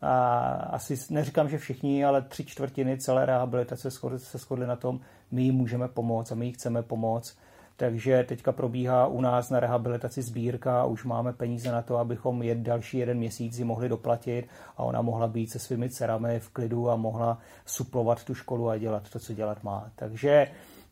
a 0.00 0.48
asi 0.50 0.94
neříkám, 1.10 1.48
že 1.48 1.58
všichni, 1.58 2.04
ale 2.04 2.22
tři 2.22 2.44
čtvrtiny 2.44 2.98
celé 2.98 3.26
rehabilitace 3.26 3.90
se 4.16 4.38
shodly 4.38 4.66
na 4.66 4.76
tom, 4.76 5.00
my 5.30 5.42
jim 5.42 5.54
můžeme 5.54 5.88
pomoct 5.88 6.32
a 6.32 6.34
my 6.34 6.46
jí 6.46 6.52
chceme 6.52 6.82
pomoct. 6.82 7.38
Takže 7.76 8.24
teďka 8.28 8.52
probíhá 8.52 9.06
u 9.06 9.20
nás 9.20 9.50
na 9.50 9.60
rehabilitaci 9.60 10.22
sbírka 10.22 10.80
a 10.80 10.84
už 10.84 11.04
máme 11.04 11.32
peníze 11.32 11.72
na 11.72 11.82
to, 11.82 11.98
abychom 11.98 12.42
jed, 12.42 12.58
další 12.58 12.98
jeden 12.98 13.18
měsíc 13.18 13.58
ji 13.58 13.64
mohli 13.64 13.88
doplatit 13.88 14.48
a 14.76 14.82
ona 14.82 15.02
mohla 15.02 15.28
být 15.28 15.50
se 15.50 15.58
svými 15.58 15.90
dcerami 15.90 16.40
v 16.40 16.48
klidu 16.48 16.90
a 16.90 16.96
mohla 16.96 17.38
suplovat 17.66 18.24
tu 18.24 18.34
školu 18.34 18.68
a 18.68 18.78
dělat 18.78 19.10
to, 19.10 19.18
co 19.18 19.34
dělat 19.34 19.62
má. 19.62 19.90
Takže 19.96 20.46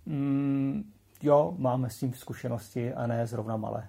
mm, 0.07 0.85
jo, 1.23 1.55
máme 1.59 1.91
s 1.91 1.99
tím 1.99 2.15
zkušenosti 2.15 2.93
a 2.93 3.07
ne 3.07 3.27
zrovna 3.27 3.57
malé. 3.57 3.89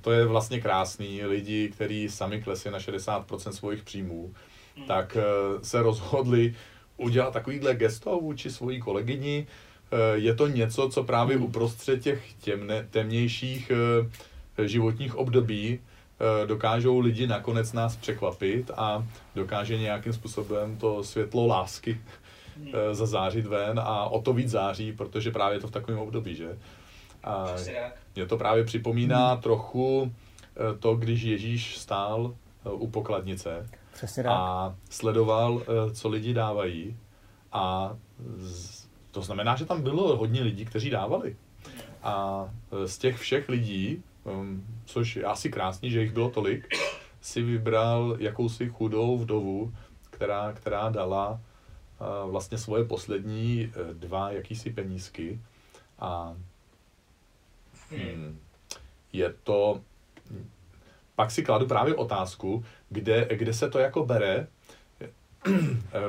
To 0.00 0.12
je 0.12 0.24
vlastně 0.24 0.60
krásný. 0.60 1.22
Lidi, 1.22 1.68
kteří 1.68 2.08
sami 2.08 2.42
klesli 2.42 2.70
na 2.70 2.78
60% 2.78 3.50
svých 3.50 3.82
příjmů, 3.82 4.34
hmm. 4.76 4.86
tak 4.86 5.16
eh, 5.16 5.22
se 5.64 5.82
rozhodli 5.82 6.54
udělat 6.96 7.32
takovýhle 7.32 7.74
gesto 7.74 8.20
vůči 8.20 8.50
svojí 8.50 8.80
kolegyni. 8.80 9.46
Eh, 9.92 9.96
je 10.14 10.34
to 10.34 10.46
něco, 10.46 10.88
co 10.88 11.04
právě 11.04 11.36
hmm. 11.36 11.44
uprostřed 11.44 12.02
těch 12.02 12.34
těmne, 12.34 12.86
temnějších 12.90 13.72
eh, 14.58 14.68
životních 14.68 15.16
období 15.16 15.80
dokážou 16.46 16.98
lidi 16.98 17.26
nakonec 17.26 17.72
nás 17.72 17.96
překvapit 17.96 18.70
a 18.76 19.06
dokáže 19.34 19.78
nějakým 19.78 20.12
způsobem 20.12 20.76
to 20.76 21.04
světlo 21.04 21.46
lásky. 21.46 22.00
Zazářit 22.92 23.46
ven 23.46 23.80
a 23.80 24.04
o 24.04 24.22
to 24.22 24.32
víc 24.32 24.48
září, 24.48 24.92
protože 24.92 25.30
právě 25.30 25.56
je 25.56 25.60
to 25.60 25.68
v 25.68 25.70
takovém 25.70 26.00
období, 26.00 26.36
že? 26.36 26.58
A 27.24 27.46
mě 28.14 28.26
to 28.26 28.38
právě 28.38 28.64
připomíná 28.64 29.32
hmm. 29.32 29.42
trochu 29.42 30.12
eh, 30.56 30.78
to, 30.78 30.96
když 30.96 31.22
Ježíš 31.22 31.78
stál 31.78 32.34
eh, 32.66 32.70
u 32.70 32.86
pokladnice 32.86 33.66
a 34.28 34.74
sledoval, 34.90 35.62
eh, 35.62 35.94
co 35.94 36.08
lidi 36.08 36.34
dávají. 36.34 36.96
A 37.52 37.96
to 39.10 39.22
znamená, 39.22 39.56
že 39.56 39.66
tam 39.66 39.82
bylo 39.82 40.16
hodně 40.16 40.42
lidí, 40.42 40.64
kteří 40.64 40.90
dávali. 40.90 41.36
A 42.02 42.44
z 42.86 42.98
těch 42.98 43.16
všech 43.16 43.48
lidí, 43.48 44.02
hm, 44.26 44.64
což 44.84 45.16
je 45.16 45.24
asi 45.24 45.50
krásný, 45.50 45.90
že 45.90 46.02
jich 46.02 46.12
bylo 46.12 46.30
tolik, 46.30 46.68
si 47.20 47.42
vybral 47.42 48.16
jakousi 48.18 48.68
chudou 48.68 49.18
vdovu, 49.18 49.74
která, 50.10 50.52
která 50.52 50.90
dala 50.90 51.40
vlastně 52.30 52.58
svoje 52.58 52.84
poslední 52.84 53.72
dva 53.92 54.30
jakýsi 54.30 54.70
penízky. 54.70 55.40
A 55.98 56.36
Hmm. 57.90 58.38
Je 59.12 59.34
to... 59.44 59.80
Pak 61.14 61.30
si 61.30 61.42
kladu 61.42 61.66
právě 61.66 61.94
otázku, 61.94 62.64
kde, 62.88 63.28
kde 63.30 63.54
se 63.54 63.70
to 63.70 63.78
jako 63.78 64.06
bere 64.06 64.46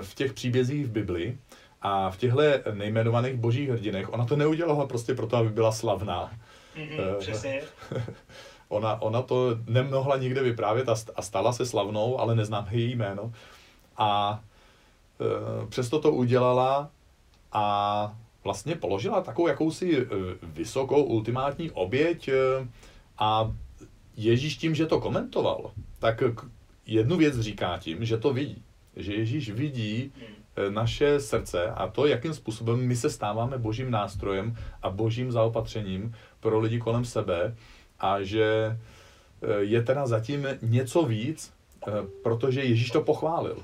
v 0.02 0.16
těch 0.16 0.34
příbězích 0.34 0.86
v 0.86 0.90
Bibli 0.92 1.38
a 1.82 2.10
v 2.10 2.18
těchto 2.18 2.42
nejmenovaných 2.74 3.36
božích 3.36 3.70
hrdinech. 3.70 4.14
Ona 4.14 4.26
to 4.26 4.36
neudělala 4.36 4.88
prostě 4.88 5.16
proto, 5.16 5.38
aby 5.38 5.50
byla 5.50 5.72
slavná. 5.72 6.32
Mm-hmm, 6.76 7.18
přesně. 7.18 7.62
ona, 8.68 9.02
ona 9.02 9.22
to 9.22 9.58
nemohla 9.68 10.18
nikde 10.18 10.44
vyprávět 10.44 10.90
a 11.16 11.22
stala 11.22 11.54
se 11.54 11.66
slavnou, 11.66 12.20
ale 12.20 12.36
neznám 12.36 12.68
její 12.72 12.96
jméno. 12.96 13.34
A 13.98 14.40
přesto 15.70 16.00
to 16.00 16.12
udělala 16.12 16.92
a 17.52 18.16
vlastně 18.44 18.76
položila 18.76 19.22
takovou 19.22 19.48
jakousi 19.48 19.98
eh, 19.98 20.08
vysokou 20.44 21.04
ultimátní 21.04 21.72
oběť 21.72 22.28
eh, 22.28 22.68
a 23.18 23.56
Ježíš 24.18 24.58
tím, 24.58 24.76
že 24.76 24.86
to 24.86 25.02
komentoval, 25.02 25.72
tak 26.00 26.24
jednu 26.86 27.18
věc 27.18 27.40
říká 27.40 27.78
tím, 27.78 28.06
že 28.06 28.18
to 28.18 28.34
vidí. 28.34 28.64
Že 28.96 29.14
Ježíš 29.14 29.50
vidí 29.52 30.12
eh, 30.56 30.72
naše 30.72 31.20
srdce 31.20 31.72
a 31.72 31.88
to, 31.88 32.08
jakým 32.08 32.34
způsobem 32.34 32.88
my 32.88 32.96
se 32.96 33.10
stáváme 33.10 33.58
božím 33.58 33.92
nástrojem 33.92 34.56
a 34.82 34.90
božím 34.90 35.32
zaopatřením 35.32 36.16
pro 36.40 36.60
lidi 36.60 36.80
kolem 36.80 37.06
sebe 37.06 37.56
a 38.00 38.24
že 38.24 38.78
je 39.60 39.84
teda 39.84 40.08
zatím 40.08 40.48
něco 40.62 41.04
víc, 41.04 41.54
protože 42.24 42.64
Ježíš 42.64 42.92
to 42.92 43.02
pochválil. 43.02 43.58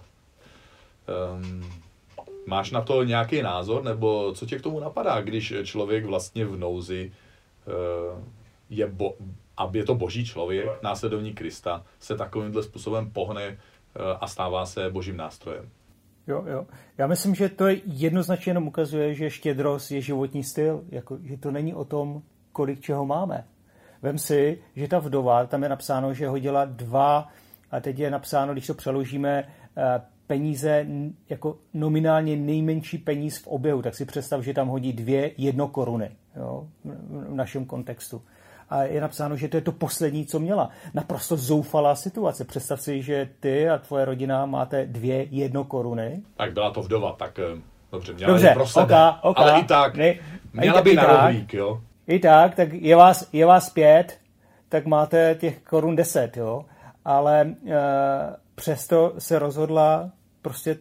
Um, 1.07 1.63
Máš 2.47 2.71
na 2.71 2.81
to 2.81 3.03
nějaký 3.03 3.41
názor, 3.41 3.83
nebo 3.83 4.33
co 4.33 4.45
tě 4.45 4.59
k 4.59 4.61
tomu 4.61 4.79
napadá, 4.79 5.21
když 5.21 5.53
člověk 5.63 6.05
vlastně 6.05 6.45
v 6.45 6.57
nouzi 6.57 7.11
eh, 7.67 8.23
je, 8.69 8.87
bo, 8.87 9.13
aby 9.57 9.79
je 9.79 9.85
to 9.85 9.95
boží 9.95 10.25
člověk, 10.25 10.83
následovník 10.83 11.37
Krista, 11.37 11.85
se 11.99 12.17
takovýmhle 12.17 12.63
způsobem 12.63 13.11
pohne 13.11 13.43
eh, 13.43 13.57
a 14.21 14.27
stává 14.27 14.65
se 14.65 14.89
božím 14.89 15.17
nástrojem? 15.17 15.69
Jo, 16.27 16.43
jo. 16.47 16.67
Já 16.97 17.07
myslím, 17.07 17.35
že 17.35 17.49
to 17.49 17.65
jednoznačně 17.85 18.49
jenom 18.49 18.67
ukazuje, 18.67 19.13
že 19.13 19.29
štědrost 19.29 19.91
je 19.91 20.01
životní 20.01 20.43
styl, 20.43 20.83
jako, 20.89 21.17
že 21.23 21.37
to 21.37 21.51
není 21.51 21.73
o 21.73 21.85
tom, 21.85 22.21
kolik 22.51 22.79
čeho 22.79 23.05
máme. 23.05 23.47
Vem 24.01 24.17
si, 24.17 24.61
že 24.75 24.87
ta 24.87 24.99
vdova, 24.99 25.45
tam 25.45 25.63
je 25.63 25.69
napsáno, 25.69 26.13
že 26.13 26.27
hodila 26.27 26.65
dva, 26.65 27.27
a 27.71 27.79
teď 27.79 27.99
je 27.99 28.11
napsáno, 28.11 28.53
když 28.53 28.67
to 28.67 28.73
přeložíme, 28.73 29.43
eh, 29.77 30.01
peníze 30.27 30.85
jako 31.29 31.57
nominálně 31.73 32.35
nejmenší 32.35 32.97
peníz 32.97 33.37
v 33.37 33.47
oběhu, 33.47 33.81
tak 33.81 33.95
si 33.95 34.05
představ, 34.05 34.41
že 34.41 34.53
tam 34.53 34.67
hodí 34.67 34.93
dvě 34.93 35.31
jedno 35.37 35.67
koruny 35.67 36.11
jo, 36.35 36.67
v 37.29 37.35
našem 37.35 37.65
kontextu. 37.65 38.21
A 38.69 38.83
je 38.83 39.01
napsáno, 39.01 39.35
že 39.37 39.47
to 39.47 39.57
je 39.57 39.61
to 39.61 39.71
poslední, 39.71 40.25
co 40.25 40.39
měla. 40.39 40.69
Naprosto 40.93 41.37
zoufalá 41.37 41.95
situace. 41.95 42.45
Představ 42.45 42.81
si, 42.81 43.01
že 43.01 43.29
ty 43.39 43.69
a 43.69 43.77
tvoje 43.77 44.05
rodina 44.05 44.45
máte 44.45 44.85
dvě 44.85 45.27
jedno 45.31 45.63
koruny. 45.63 46.21
Tak 46.37 46.53
byla 46.53 46.71
to 46.71 46.81
vdova, 46.81 47.15
tak 47.19 47.39
eh, 47.39 47.61
dobře, 47.91 48.13
měla 48.13 48.33
dobře, 48.33 48.51
pro 48.53 48.67
sebe. 48.67 48.85
Okay, 48.85 49.19
okay. 49.23 49.49
Ale 49.49 49.61
i 49.61 49.63
tak, 49.63 49.95
ne, 49.95 50.15
měla 50.53 50.81
by 50.81 50.95
na 50.95 51.03
rohlík, 51.03 51.53
jo. 51.53 51.81
I 52.07 52.19
tak, 52.19 52.55
tak 52.55 52.73
je 52.73 52.95
vás, 52.95 53.29
je 53.33 53.45
vás 53.45 53.69
pět, 53.69 54.19
tak 54.69 54.85
máte 54.85 55.35
těch 55.39 55.61
korun 55.61 55.95
deset, 55.95 56.37
jo. 56.37 56.65
Ale 57.05 57.41
e, 57.41 57.75
přesto 58.55 59.13
se 59.17 59.39
rozhodla 59.39 60.09
prostě 60.47 60.77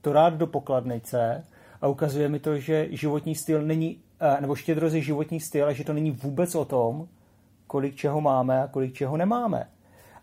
to 0.00 0.12
dát 0.12 0.34
do 0.34 0.46
pokladnice 0.46 1.44
a 1.80 1.88
ukazuje 1.88 2.28
mi 2.28 2.38
to, 2.38 2.58
že 2.58 2.88
životní 2.90 3.34
styl 3.34 3.62
není, 3.62 3.98
eh, 4.20 4.40
nebo 4.40 4.54
štědrost 4.54 4.94
je 4.94 5.00
životní 5.00 5.40
styl 5.40 5.66
a 5.66 5.72
že 5.72 5.84
to 5.84 5.92
není 5.92 6.10
vůbec 6.10 6.54
o 6.54 6.64
tom, 6.64 7.08
kolik 7.66 7.96
čeho 7.96 8.20
máme 8.20 8.62
a 8.62 8.66
kolik 8.66 8.94
čeho 8.94 9.16
nemáme. 9.16 9.68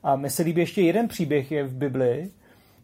A 0.04 0.16
mi 0.16 0.30
se 0.30 0.44
líbí 0.44 0.62
ještě 0.62 0.82
jeden 0.82 1.08
příběh 1.08 1.52
je 1.52 1.64
v 1.64 1.74
Bibli, 1.74 2.32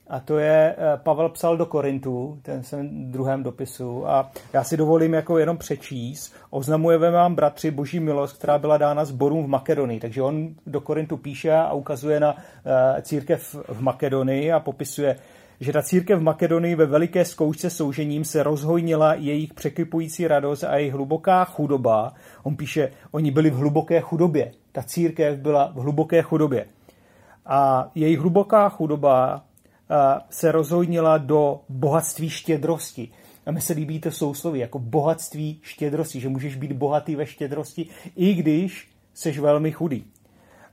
a 0.10 0.20
to 0.20 0.38
je, 0.38 0.76
eh, 0.78 0.98
Pavel 1.04 1.30
psal 1.30 1.58
do 1.58 1.66
Korintu, 1.66 2.40
ten 2.42 2.64
jsem 2.64 3.12
druhém 3.12 3.44
dopisu, 3.44 4.08
a 4.08 4.32
já 4.54 4.64
si 4.64 4.78
dovolím 4.78 5.14
jako 5.14 5.38
jenom 5.38 5.58
přečíst. 5.58 6.34
Oznamujeme 6.50 7.12
vám, 7.12 7.36
bratři, 7.36 7.72
boží 7.72 8.00
milost, 8.00 8.38
která 8.38 8.58
byla 8.58 8.78
dána 8.78 9.06
sborům 9.06 9.46
v 9.46 9.48
Makedonii. 9.48 10.00
Takže 10.00 10.22
on 10.22 10.50
do 10.68 10.82
Korintu 10.82 11.18
píše 11.18 11.54
a 11.54 11.74
ukazuje 11.74 12.20
na 12.20 12.36
eh, 12.38 13.02
církev 13.02 13.56
v 13.68 13.82
Makedonii 13.82 14.52
a 14.52 14.60
popisuje, 14.60 15.20
že 15.60 15.74
ta 15.74 15.82
církev 15.82 16.20
v 16.20 16.24
Makedonii 16.24 16.76
ve 16.76 16.86
veliké 16.86 17.26
zkoušce 17.26 17.70
soužením 17.70 18.26
se 18.26 18.44
rozhojnila 18.44 19.14
jejich 19.14 19.54
překypující 19.54 20.28
radost 20.28 20.64
a 20.64 20.78
jejich 20.78 20.94
hluboká 20.94 21.46
chudoba. 21.46 22.14
On 22.44 22.56
píše, 22.56 22.92
oni 23.12 23.32
byli 23.32 23.50
v 23.50 23.56
hluboké 23.56 24.02
chudobě. 24.02 24.52
Ta 24.72 24.84
církev 24.84 25.40
byla 25.40 25.72
v 25.76 25.76
hluboké 25.76 26.22
chudobě. 26.22 26.66
A 27.46 27.92
jejich 27.96 28.20
hluboká 28.20 28.70
chudoba 28.70 29.44
se 30.30 30.52
rozhojnila 30.52 31.18
do 31.18 31.60
bohatství 31.70 32.30
štědrosti. 32.30 33.10
A 33.46 33.52
mi 33.52 33.62
se 33.62 33.74
líbí 33.74 34.00
to 34.00 34.12
sousloví, 34.12 34.60
jako 34.60 34.80
bohatství 34.80 35.60
štědrosti, 35.62 36.20
že 36.20 36.30
můžeš 36.30 36.56
být 36.56 36.72
bohatý 36.72 37.16
ve 37.16 37.26
štědrosti, 37.26 37.88
i 38.16 38.34
když 38.34 38.88
seš 39.14 39.40
velmi 39.40 39.72
chudý 39.72 40.06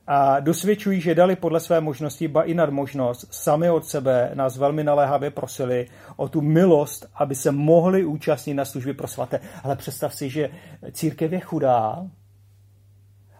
a 0.06 0.40
dosvědčují, 0.40 1.00
že 1.00 1.14
dali 1.14 1.36
podle 1.36 1.60
své 1.60 1.80
možnosti, 1.80 2.28
ba 2.28 2.42
i 2.42 2.54
nad 2.54 2.70
možnost, 2.70 3.26
sami 3.30 3.70
od 3.70 3.86
sebe 3.86 4.30
nás 4.34 4.56
velmi 4.56 4.84
naléhavě 4.84 5.30
prosili 5.30 5.86
o 6.16 6.28
tu 6.28 6.40
milost, 6.40 7.06
aby 7.14 7.34
se 7.34 7.52
mohli 7.52 8.04
účastnit 8.04 8.54
na 8.54 8.64
službě 8.64 8.94
pro 8.94 9.08
svaté. 9.08 9.40
Ale 9.62 9.76
představ 9.76 10.14
si, 10.14 10.30
že 10.30 10.50
církev 10.92 11.32
je 11.32 11.40
chudá 11.40 12.06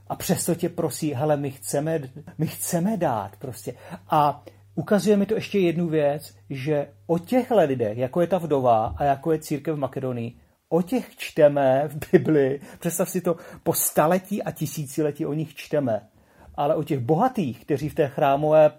a 0.08 0.16
přesto 0.16 0.54
tě 0.54 0.68
prosí, 0.68 1.14
hele, 1.14 1.36
my 1.36 1.50
chceme, 1.50 2.00
my 2.38 2.46
chceme 2.46 2.96
dát 2.96 3.36
prostě. 3.36 3.74
A 4.10 4.44
ukazuje 4.74 5.16
mi 5.16 5.26
to 5.26 5.34
ještě 5.34 5.58
jednu 5.58 5.88
věc, 5.88 6.34
že 6.50 6.88
o 7.06 7.18
těchto 7.18 7.56
lidech, 7.56 7.98
jako 7.98 8.20
je 8.20 8.26
ta 8.26 8.38
vdova 8.38 8.94
a 8.96 9.04
jako 9.04 9.32
je 9.32 9.38
církev 9.38 9.74
v 9.74 9.78
Makedonii, 9.78 10.36
o 10.68 10.82
těch 10.82 11.16
čteme 11.16 11.88
v 11.88 12.10
Bibli, 12.12 12.60
představ 12.78 13.10
si 13.10 13.20
to, 13.20 13.36
po 13.62 13.72
staletí 13.72 14.42
a 14.42 14.50
tisíciletí 14.50 15.26
o 15.26 15.32
nich 15.32 15.54
čteme. 15.54 16.00
Ale 16.56 16.74
o 16.74 16.82
těch 16.82 16.98
bohatých, 16.98 17.64
kteří 17.64 17.88
v 17.88 17.94
té 17.94 18.08
chrámové 18.08 18.70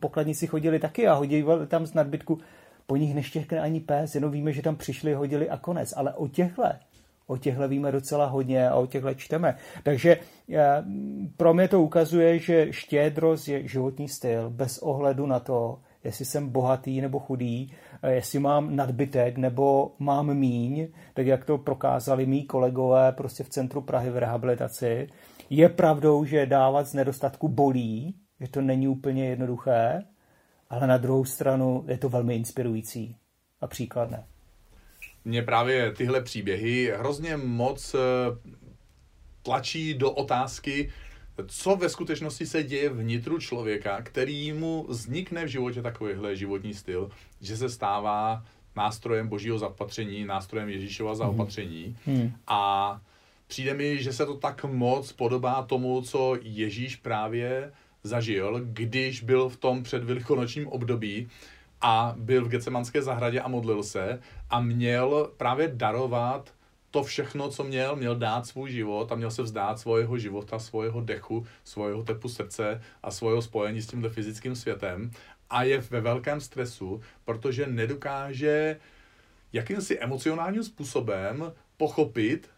pokladnici 0.00 0.46
chodili 0.46 0.78
taky 0.78 1.08
a 1.08 1.14
hodili 1.14 1.44
tam 1.66 1.86
z 1.86 1.94
nadbytku, 1.94 2.38
po 2.86 2.96
nich 2.96 3.14
neštěkne 3.14 3.60
ani 3.60 3.80
pes, 3.80 4.14
jenom 4.14 4.30
víme, 4.30 4.52
že 4.52 4.62
tam 4.62 4.76
přišli, 4.76 5.14
hodili 5.14 5.50
a 5.50 5.56
konec. 5.56 5.94
Ale 5.96 6.14
o 6.14 6.28
těchhle, 6.28 6.78
o 7.26 7.36
těchhle 7.36 7.68
víme 7.68 7.92
docela 7.92 8.26
hodně 8.26 8.68
a 8.68 8.74
o 8.74 8.86
těchhle 8.86 9.14
čteme. 9.14 9.56
Takže 9.82 10.16
eh, 10.52 10.84
pro 11.36 11.54
mě 11.54 11.68
to 11.68 11.82
ukazuje, 11.82 12.38
že 12.38 12.72
štědrost 12.72 13.48
je 13.48 13.68
životní 13.68 14.08
styl 14.08 14.50
bez 14.50 14.78
ohledu 14.78 15.26
na 15.26 15.40
to, 15.40 15.78
jestli 16.04 16.24
jsem 16.24 16.48
bohatý 16.48 17.00
nebo 17.00 17.18
chudý, 17.18 17.72
eh, 18.02 18.12
jestli 18.12 18.38
mám 18.38 18.76
nadbytek 18.76 19.38
nebo 19.38 19.92
mám 19.98 20.34
míň, 20.34 20.88
tak 21.14 21.26
jak 21.26 21.44
to 21.44 21.58
prokázali 21.58 22.26
mý 22.26 22.44
kolegové 22.44 23.12
prostě 23.12 23.44
v 23.44 23.48
centru 23.48 23.80
Prahy 23.80 24.10
v 24.10 24.18
rehabilitaci. 24.18 25.08
Je 25.56 25.68
pravdou, 25.68 26.24
že 26.24 26.46
dávat 26.46 26.86
z 26.86 26.94
nedostatku 26.94 27.48
bolí, 27.48 28.14
že 28.40 28.48
to 28.48 28.60
není 28.60 28.88
úplně 28.88 29.28
jednoduché, 29.28 30.02
ale 30.70 30.86
na 30.86 30.98
druhou 30.98 31.24
stranu 31.24 31.84
je 31.88 31.98
to 31.98 32.08
velmi 32.08 32.36
inspirující 32.36 33.16
a 33.60 33.66
příkladné. 33.66 34.26
Mě 35.24 35.42
právě 35.42 35.92
tyhle 35.92 36.20
příběhy 36.20 36.92
hrozně 36.98 37.36
moc 37.36 37.94
eh, 37.94 37.98
tlačí 39.42 39.94
do 39.94 40.10
otázky, 40.10 40.92
co 41.46 41.76
ve 41.76 41.88
skutečnosti 41.88 42.46
se 42.46 42.62
děje 42.62 42.88
vnitru 42.88 43.38
člověka, 43.38 44.02
který 44.02 44.52
mu 44.52 44.86
vznikne 44.88 45.44
v 45.44 45.48
životě 45.48 45.82
takovýhle 45.82 46.36
životní 46.36 46.74
styl, 46.74 47.10
že 47.40 47.56
se 47.56 47.68
stává 47.68 48.44
nástrojem 48.76 49.28
božího 49.28 49.58
zapatření, 49.58 50.24
nástrojem 50.24 50.68
Ježíšova 50.68 51.14
zaopatření. 51.14 51.96
Hmm. 52.06 52.16
hmm. 52.16 52.32
A 52.46 53.00
přijde 53.54 53.74
mi, 53.74 54.02
že 54.02 54.12
se 54.12 54.26
to 54.26 54.34
tak 54.34 54.64
moc 54.64 55.12
podobá 55.12 55.62
tomu, 55.62 56.02
co 56.02 56.36
Ježíš 56.42 56.96
právě 56.96 57.72
zažil, 58.02 58.60
když 58.64 59.22
byl 59.22 59.48
v 59.48 59.56
tom 59.56 59.82
předvelikonočním 59.82 60.68
období 60.68 61.28
a 61.80 62.14
byl 62.18 62.44
v 62.44 62.48
Gecemanské 62.48 63.02
zahradě 63.02 63.40
a 63.40 63.48
modlil 63.48 63.82
se 63.82 64.20
a 64.50 64.60
měl 64.60 65.30
právě 65.36 65.68
darovat 65.68 66.54
to 66.90 67.02
všechno, 67.02 67.48
co 67.48 67.64
měl, 67.64 67.96
měl 67.96 68.16
dát 68.16 68.46
svůj 68.46 68.70
život 68.70 69.12
a 69.12 69.14
měl 69.14 69.30
se 69.30 69.42
vzdát 69.42 69.78
svého 69.78 70.18
života, 70.18 70.58
svého 70.58 71.00
dechu, 71.00 71.46
svého 71.64 72.02
tepu 72.02 72.28
srdce 72.28 72.82
a 73.02 73.10
svého 73.10 73.42
spojení 73.42 73.82
s 73.82 73.86
tímhle 73.86 74.10
fyzickým 74.10 74.56
světem. 74.56 75.10
A 75.50 75.62
je 75.62 75.78
ve 75.78 76.00
velkém 76.00 76.40
stresu, 76.40 77.00
protože 77.24 77.66
nedokáže 77.66 78.80
jakýmsi 79.52 79.98
emocionálním 79.98 80.64
způsobem 80.64 81.52
pochopit, 81.76 82.50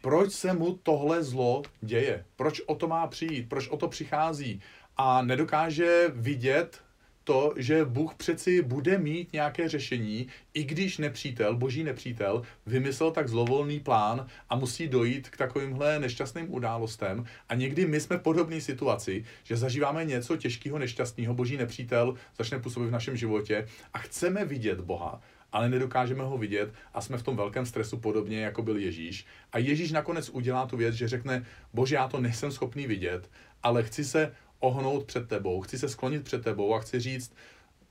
proč 0.00 0.32
se 0.32 0.52
mu 0.52 0.78
tohle 0.82 1.22
zlo 1.22 1.62
děje, 1.80 2.24
proč 2.36 2.60
o 2.66 2.74
to 2.74 2.88
má 2.88 3.06
přijít, 3.06 3.48
proč 3.48 3.68
o 3.68 3.76
to 3.76 3.88
přichází? 3.88 4.60
A 4.96 5.22
nedokáže 5.22 6.04
vidět 6.14 6.80
to, 7.26 7.54
že 7.56 7.84
Bůh 7.84 8.14
přeci 8.14 8.62
bude 8.62 8.98
mít 8.98 9.32
nějaké 9.32 9.68
řešení, 9.68 10.26
i 10.54 10.64
když 10.64 10.98
nepřítel, 10.98 11.56
boží 11.56 11.84
nepřítel, 11.84 12.42
vymyslel 12.66 13.10
tak 13.10 13.28
zlovolný 13.28 13.80
plán 13.80 14.26
a 14.48 14.56
musí 14.56 14.88
dojít 14.88 15.28
k 15.28 15.36
takovýmhle 15.36 15.98
nešťastným 15.98 16.54
událostem. 16.54 17.24
A 17.48 17.54
někdy 17.54 17.86
my 17.86 18.00
jsme 18.00 18.16
v 18.16 18.22
podobné 18.22 18.60
situaci, 18.60 19.24
že 19.44 19.56
zažíváme 19.56 20.04
něco 20.04 20.36
těžkého, 20.36 20.78
nešťastného, 20.78 21.34
boží 21.34 21.56
nepřítel 21.56 22.14
začne 22.38 22.58
působit 22.58 22.86
v 22.86 22.90
našem 22.90 23.16
životě 23.16 23.66
a 23.92 23.98
chceme 23.98 24.44
vidět 24.44 24.80
Boha, 24.80 25.20
ale 25.56 25.68
nedokážeme 25.68 26.24
ho 26.24 26.38
vidět 26.38 26.74
a 26.94 27.00
jsme 27.00 27.18
v 27.18 27.22
tom 27.22 27.36
velkém 27.36 27.66
stresu 27.66 27.96
podobně, 27.96 28.40
jako 28.40 28.62
byl 28.62 28.76
Ježíš. 28.76 29.26
A 29.52 29.58
Ježíš 29.58 29.92
nakonec 29.92 30.28
udělá 30.28 30.66
tu 30.66 30.76
věc, 30.76 30.94
že 30.94 31.08
řekne, 31.08 31.46
bože, 31.72 31.94
já 31.94 32.08
to 32.08 32.20
nejsem 32.20 32.52
schopný 32.52 32.86
vidět, 32.86 33.30
ale 33.62 33.82
chci 33.82 34.04
se 34.04 34.32
ohnout 34.60 35.04
před 35.04 35.28
tebou, 35.28 35.60
chci 35.60 35.78
se 35.78 35.88
sklonit 35.88 36.24
před 36.24 36.44
tebou 36.44 36.74
a 36.74 36.80
chci 36.80 37.00
říct, 37.00 37.34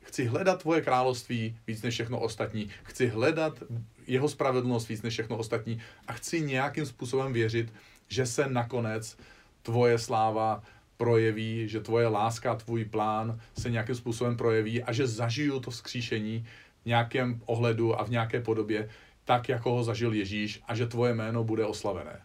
chci 0.02 0.26
hledat 0.26 0.62
tvoje 0.62 0.82
království 0.82 1.58
víc 1.68 1.82
než 1.82 1.94
všechno 1.94 2.20
ostatní, 2.20 2.70
chci 2.84 3.08
hledat 3.08 3.64
jeho 4.08 4.30
spravedlnost 4.30 4.90
víc 4.90 5.02
než 5.02 5.14
všechno 5.14 5.38
ostatní 5.38 5.82
a 6.08 6.14
chci 6.14 6.42
nějakým 6.42 6.86
způsobem 6.86 7.34
věřit, 7.34 7.74
že 8.08 8.26
se 8.26 8.50
nakonec 8.50 9.18
tvoje 9.62 10.00
sláva 10.00 10.64
projeví, 10.98 11.68
že 11.70 11.80
tvoje 11.80 12.08
láska, 12.08 12.56
tvůj 12.56 12.86
plán 12.86 13.40
se 13.58 13.70
nějakým 13.70 13.96
způsobem 13.96 14.38
projeví 14.38 14.84
a 14.84 14.94
že 14.94 15.08
zažiju 15.08 15.60
to 15.60 15.72
vzkříšení 15.72 16.46
nějakém 16.86 17.42
ohledu 17.46 18.00
a 18.00 18.04
v 18.04 18.10
nějaké 18.10 18.42
podobě, 18.42 18.90
tak, 19.26 19.50
jako 19.50 19.72
ho 19.72 19.84
zažil 19.84 20.14
Ježíš 20.14 20.62
a 20.68 20.76
že 20.76 20.88
tvoje 20.88 21.14
jméno 21.14 21.44
bude 21.44 21.66
oslavené. 21.66 22.22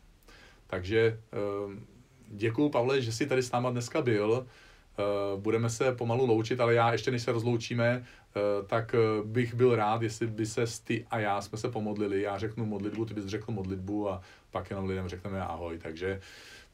Takže 0.67 1.21
ehm, 1.33 1.87
Děkuji, 2.33 2.69
Pavle, 2.69 3.03
že 3.03 3.13
jsi 3.13 3.27
tady 3.27 3.43
s 3.43 3.53
náma 3.53 3.71
dneska 3.71 4.03
byl. 4.03 4.47
Eh, 4.47 5.03
budeme 5.37 5.71
se 5.71 5.93
pomalu 5.93 6.27
loučit, 6.27 6.61
ale 6.61 6.75
já 6.75 6.93
ještě 6.93 7.11
než 7.11 7.23
se 7.23 7.33
rozloučíme, 7.33 8.05
eh, 8.05 8.41
tak 8.67 8.95
eh, 8.95 8.99
bych 9.25 9.55
byl 9.55 9.77
rád, 9.77 10.03
jestli 10.03 10.27
by 10.27 10.47
se 10.47 10.65
ty 10.85 11.07
a 11.11 11.19
já 11.19 11.41
jsme 11.41 11.59
se 11.59 11.69
pomodlili. 11.69 12.23
Já 12.23 12.39
řeknu 12.39 12.67
modlitbu, 12.67 13.05
ty 13.05 13.15
bys 13.15 13.27
řekl 13.27 13.53
modlitbu 13.53 14.11
a 14.11 14.21
pak 14.51 14.71
jenom 14.71 14.87
lidem 14.87 15.09
řekneme 15.09 15.43
ahoj. 15.43 15.79
Takže 15.79 16.21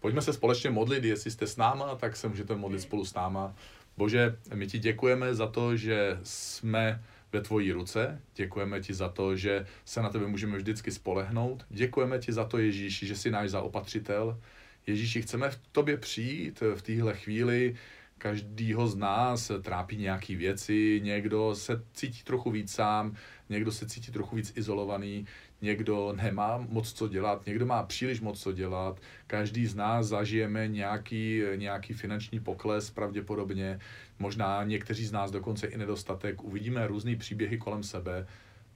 pojďme 0.01 0.22
se 0.22 0.33
společně 0.33 0.70
modlit, 0.70 1.05
jestli 1.05 1.31
jste 1.31 1.46
s 1.46 1.57
náma, 1.57 1.94
tak 1.94 2.16
se 2.16 2.29
můžete 2.29 2.57
modlit 2.57 2.81
spolu 2.81 3.05
s 3.05 3.14
náma. 3.14 3.55
Bože, 3.96 4.37
my 4.55 4.66
ti 4.66 4.79
děkujeme 4.79 5.35
za 5.35 5.46
to, 5.46 5.77
že 5.77 6.18
jsme 6.22 7.05
ve 7.33 7.41
tvojí 7.41 7.73
ruce. 7.73 8.23
Děkujeme 8.35 8.81
ti 8.81 8.95
za 8.95 9.09
to, 9.09 9.37
že 9.37 9.67
se 9.85 10.03
na 10.03 10.09
tebe 10.09 10.27
můžeme 10.27 10.57
vždycky 10.57 10.93
spolehnout. 10.93 11.67
Děkujeme 11.69 12.19
ti 12.19 12.33
za 12.33 12.45
to, 12.45 12.59
Ježíši, 12.59 13.07
že 13.07 13.17
jsi 13.17 13.31
náš 13.31 13.51
zaopatřitel. 13.51 14.41
Ježíši, 14.87 15.23
chceme 15.23 15.51
v 15.51 15.59
tobě 15.73 15.97
přijít 15.97 16.62
v 16.75 16.83
téhle 16.83 17.15
chvíli, 17.15 17.77
každýho 18.19 18.89
z 18.89 18.97
nás 18.97 19.51
trápí 19.62 19.97
nějaký 19.97 20.37
věci, 20.37 21.01
někdo 21.05 21.55
se 21.55 21.85
cítí 21.93 22.23
trochu 22.25 22.51
víc 22.51 22.73
sám, 22.73 23.17
někdo 23.49 23.73
se 23.73 23.87
cítí 23.87 24.12
trochu 24.12 24.37
víc 24.37 24.53
izolovaný, 24.57 25.27
někdo 25.62 26.12
nemá 26.23 26.66
moc 26.69 26.92
co 26.92 27.09
dělat, 27.09 27.47
někdo 27.47 27.66
má 27.66 27.83
příliš 27.83 28.21
moc 28.21 28.42
co 28.42 28.53
dělat, 28.53 29.01
každý 29.27 29.66
z 29.66 29.75
nás 29.75 30.07
zažijeme 30.07 30.69
nějaký, 30.69 31.42
nějaký 31.57 31.95
finanční 31.95 32.40
pokles 32.40 32.90
pravděpodobně, 32.90 33.79
možná 34.19 34.64
někteří 34.64 35.07
z 35.07 35.12
nás 35.12 35.31
dokonce 35.31 35.66
i 35.66 35.79
nedostatek, 35.79 36.45
uvidíme 36.45 36.87
různé 36.87 37.16
příběhy 37.16 37.59
kolem 37.59 37.83
sebe. 37.83 38.27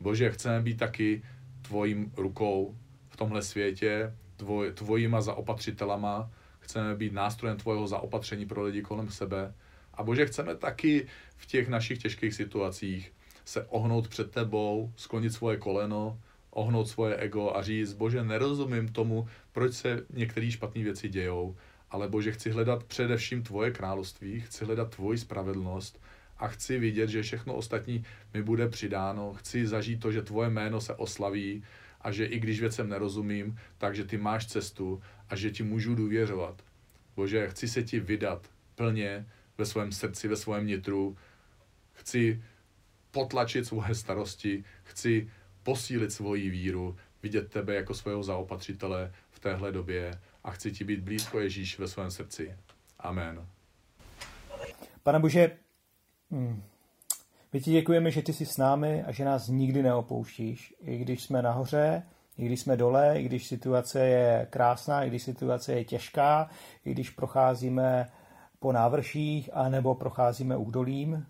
Bože, 0.01 0.31
chceme 0.31 0.61
být 0.61 0.79
taky 0.79 1.23
tvojím 1.62 2.12
rukou 2.16 2.77
v 3.09 3.16
tomhle 3.16 3.43
světě, 3.43 4.14
tvoj, 4.37 4.73
tvojima 4.73 5.21
zaopatřitelama, 5.21 6.31
chceme 6.61 6.97
být 6.97 7.12
nástrojem 7.12 7.57
tvojeho 7.57 7.87
zaopatření 7.87 8.47
pro 8.47 8.62
lidi 8.62 8.83
kolem 8.83 9.11
sebe. 9.11 9.55
A 9.95 10.03
Bože, 10.03 10.27
chceme 10.27 10.57
taky 10.57 11.07
v 11.37 11.47
těch 11.47 11.69
našich 11.69 11.99
těžkých 11.99 12.35
situacích 12.35 13.12
se 13.45 13.64
ohnout 13.64 14.09
před 14.09 14.31
tebou, 14.31 14.93
sklonit 14.97 15.33
svoje 15.33 15.57
koleno, 15.57 16.19
ohnout 16.51 16.89
svoje 16.89 17.17
ego 17.17 17.57
a 17.57 17.63
říct, 17.63 17.93
Bože, 17.93 18.25
nerozumím 18.25 18.89
tomu, 18.89 19.29
proč 19.53 19.75
se 19.75 20.07
některé 20.11 20.51
špatné 20.51 20.83
věci 20.83 21.09
dějou, 21.09 21.57
ale 21.91 22.09
Bože, 22.09 22.33
chci 22.33 22.51
hledat 22.51 22.85
především 22.85 23.43
tvoje 23.43 23.71
království, 23.71 24.41
chci 24.41 24.65
hledat 24.65 24.95
tvoji 24.95 25.19
spravedlnost 25.19 26.01
a 26.39 26.49
chci 26.49 26.79
vidět, 26.79 27.09
že 27.09 27.23
všechno 27.23 27.55
ostatní 27.55 28.05
mi 28.35 28.43
bude 28.43 28.69
přidáno, 28.69 29.35
chci 29.35 29.67
zažít 29.67 30.01
to, 30.01 30.13
že 30.13 30.23
tvoje 30.23 30.51
jméno 30.51 30.81
se 30.81 30.95
oslaví 30.95 31.63
a 32.01 32.13
že 32.13 32.25
i 32.25 32.39
když 32.39 32.61
věcem 32.61 32.89
nerozumím, 32.89 33.59
takže 33.79 34.05
ty 34.05 34.19
máš 34.19 34.47
cestu 34.47 35.03
a 35.29 35.37
že 35.37 35.51
ti 35.51 35.63
můžu 35.63 35.95
důvěřovat. 35.95 36.63
Bože, 37.17 37.49
chci 37.49 37.69
se 37.69 37.83
ti 37.83 38.01
vydat 38.01 38.51
plně 38.75 39.27
ve 39.59 39.67
svém 39.67 39.93
srdci, 39.93 40.29
ve 40.29 40.37
svém 40.37 40.67
nitru. 40.67 41.17
Chci 41.93 42.43
potlačit 43.11 43.67
svoje 43.67 43.95
starosti, 43.95 44.65
chci 44.83 45.31
posílit 45.62 46.12
svoji 46.12 46.51
víru, 46.51 46.96
vidět 47.23 47.53
tebe 47.53 47.75
jako 47.75 47.94
svého 47.94 48.23
zaopatřitele 48.23 49.12
v 49.31 49.40
téhle 49.40 49.73
době 49.73 50.20
a 50.44 50.51
chci 50.51 50.73
ti 50.73 50.85
být 50.85 51.01
blízko 51.01 51.40
Ježíš 51.40 51.79
ve 51.79 51.88
svém 51.88 52.11
srdci. 52.11 52.55
Amen. 52.99 53.46
Pane 55.03 55.18
Bože, 55.18 55.57
hm, 56.31 56.62
my 57.53 57.61
ti 57.61 57.70
děkujeme, 57.70 58.11
že 58.11 58.23
ty 58.23 58.33
jsi 58.33 58.46
s 58.46 58.57
námi 58.57 59.03
a 59.03 59.12
že 59.12 59.25
nás 59.25 59.49
nikdy 59.49 59.83
neopouštíš. 59.83 60.75
I 60.83 60.99
když 60.99 61.23
jsme 61.23 61.42
nahoře, 61.42 62.03
i 62.38 62.46
když 62.46 62.61
jsme 62.61 62.77
dole, 62.77 63.20
i 63.20 63.23
když 63.23 63.46
situace 63.46 64.07
je 64.07 64.46
krásná, 64.51 65.05
i 65.05 65.09
když 65.09 65.23
situace 65.23 65.73
je 65.73 65.85
těžká, 65.85 66.51
i 66.85 66.90
když 66.90 67.11
procházíme 67.11 68.11
po 68.59 68.73
návrších 68.73 69.51
a 69.53 69.68
nebo 69.68 69.94
procházíme 69.94 70.57
údolím. 70.57 71.27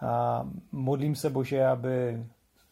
A 0.00 0.48
modlím 0.72 1.14
se, 1.14 1.30
Bože, 1.30 1.66
aby 1.66 2.24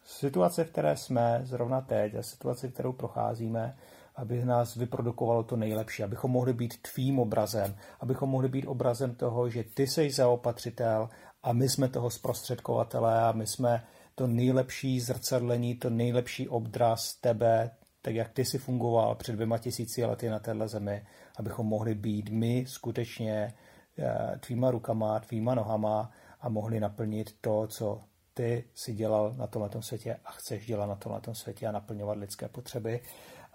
situace, 0.09 0.63
v 0.63 0.71
které 0.71 0.97
jsme 0.97 1.39
zrovna 1.43 1.81
teď 1.81 2.15
a 2.15 2.23
situace, 2.23 2.67
kterou 2.67 2.93
procházíme, 2.93 3.75
aby 4.15 4.45
nás 4.45 4.75
vyprodukovalo 4.75 5.43
to 5.43 5.55
nejlepší, 5.55 6.03
abychom 6.03 6.31
mohli 6.31 6.53
být 6.53 6.81
tvým 6.81 7.19
obrazem, 7.19 7.75
abychom 7.99 8.29
mohli 8.29 8.49
být 8.49 8.65
obrazem 8.67 9.15
toho, 9.15 9.49
že 9.49 9.63
ty 9.63 9.87
jsi 9.87 10.11
zaopatřitel 10.11 11.09
a 11.43 11.53
my 11.53 11.69
jsme 11.69 11.89
toho 11.89 12.09
zprostředkovatele 12.09 13.21
a 13.21 13.31
my 13.31 13.47
jsme 13.47 13.83
to 14.15 14.27
nejlepší 14.27 14.99
zrcadlení, 14.99 15.75
to 15.75 15.89
nejlepší 15.89 16.49
obraz 16.49 17.13
tebe, 17.13 17.71
tak 18.01 18.15
jak 18.15 18.29
ty 18.29 18.45
si 18.45 18.57
fungoval 18.57 19.15
před 19.15 19.33
dvěma 19.33 19.57
tisíci 19.57 20.05
lety 20.05 20.29
na 20.29 20.39
téhle 20.39 20.67
zemi, 20.67 21.05
abychom 21.37 21.65
mohli 21.65 21.95
být 21.95 22.29
my 22.29 22.65
skutečně 22.67 23.53
eh, 23.99 24.39
tvýma 24.39 24.71
rukama, 24.71 25.19
tvýma 25.19 25.55
nohama 25.55 26.11
a 26.41 26.49
mohli 26.49 26.79
naplnit 26.79 27.35
to, 27.41 27.67
co 27.67 28.01
ty 28.39 28.63
si 28.75 28.93
dělal 28.93 29.33
na 29.37 29.47
tomhle 29.47 29.69
světě 29.79 30.19
a 30.25 30.31
chceš 30.31 30.65
dělat 30.65 30.85
na 30.85 30.95
tomhle 30.95 31.21
světě 31.33 31.67
a 31.67 31.71
naplňovat 31.71 32.17
lidské 32.17 32.47
potřeby. 32.47 32.99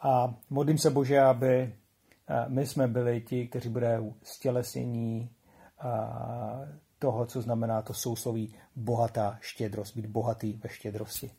A 0.03 0.35
modlím 0.51 0.79
se 0.79 0.90
Bože, 0.90 1.20
aby 1.20 1.53
eh, 1.53 2.44
my 2.49 2.66
jsme 2.66 2.88
byli 2.88 3.20
ti, 3.20 3.49
kteří 3.49 3.68
budou 3.68 4.14
stělesnění 4.23 5.31
eh, 5.85 5.88
toho, 6.99 7.27
co 7.27 7.42
znamená 7.42 7.83
to 7.83 7.94
sousloví 7.94 8.55
bohatá 8.77 9.38
štědrost, 9.40 9.97
být 9.97 10.07
bohatý 10.07 10.53
ve 10.53 10.68
štědrosti. 10.68 11.31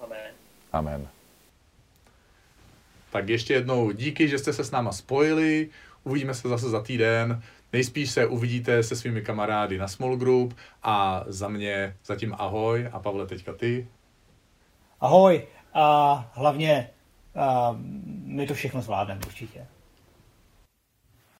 Amen. 0.00 0.34
Amen. 0.72 1.08
Tak 3.12 3.28
ještě 3.28 3.54
jednou 3.54 3.90
díky, 3.90 4.28
že 4.28 4.38
jste 4.38 4.52
se 4.52 4.64
s 4.64 4.70
náma 4.70 4.92
spojili. 4.92 5.70
Uvidíme 6.02 6.34
se 6.34 6.48
zase 6.48 6.70
za 6.70 6.82
týden. 6.82 7.42
Nejspíš 7.74 8.10
se 8.10 8.26
uvidíte 8.26 8.82
se 8.82 8.96
svými 8.96 9.22
kamarády 9.22 9.78
na 9.78 9.88
Small 9.88 10.16
Group 10.16 10.54
a 10.82 11.24
za 11.26 11.48
mě 11.48 11.96
zatím 12.04 12.34
ahoj 12.38 12.88
a 12.92 12.98
Pavle 12.98 13.26
teďka 13.26 13.52
ty. 13.52 13.88
Ahoj 15.00 15.46
a 15.74 16.14
hlavně 16.34 16.90
a 17.34 17.76
my 18.24 18.46
to 18.46 18.54
všechno 18.54 18.82
zvládneme 18.82 19.20
určitě. 19.26 19.66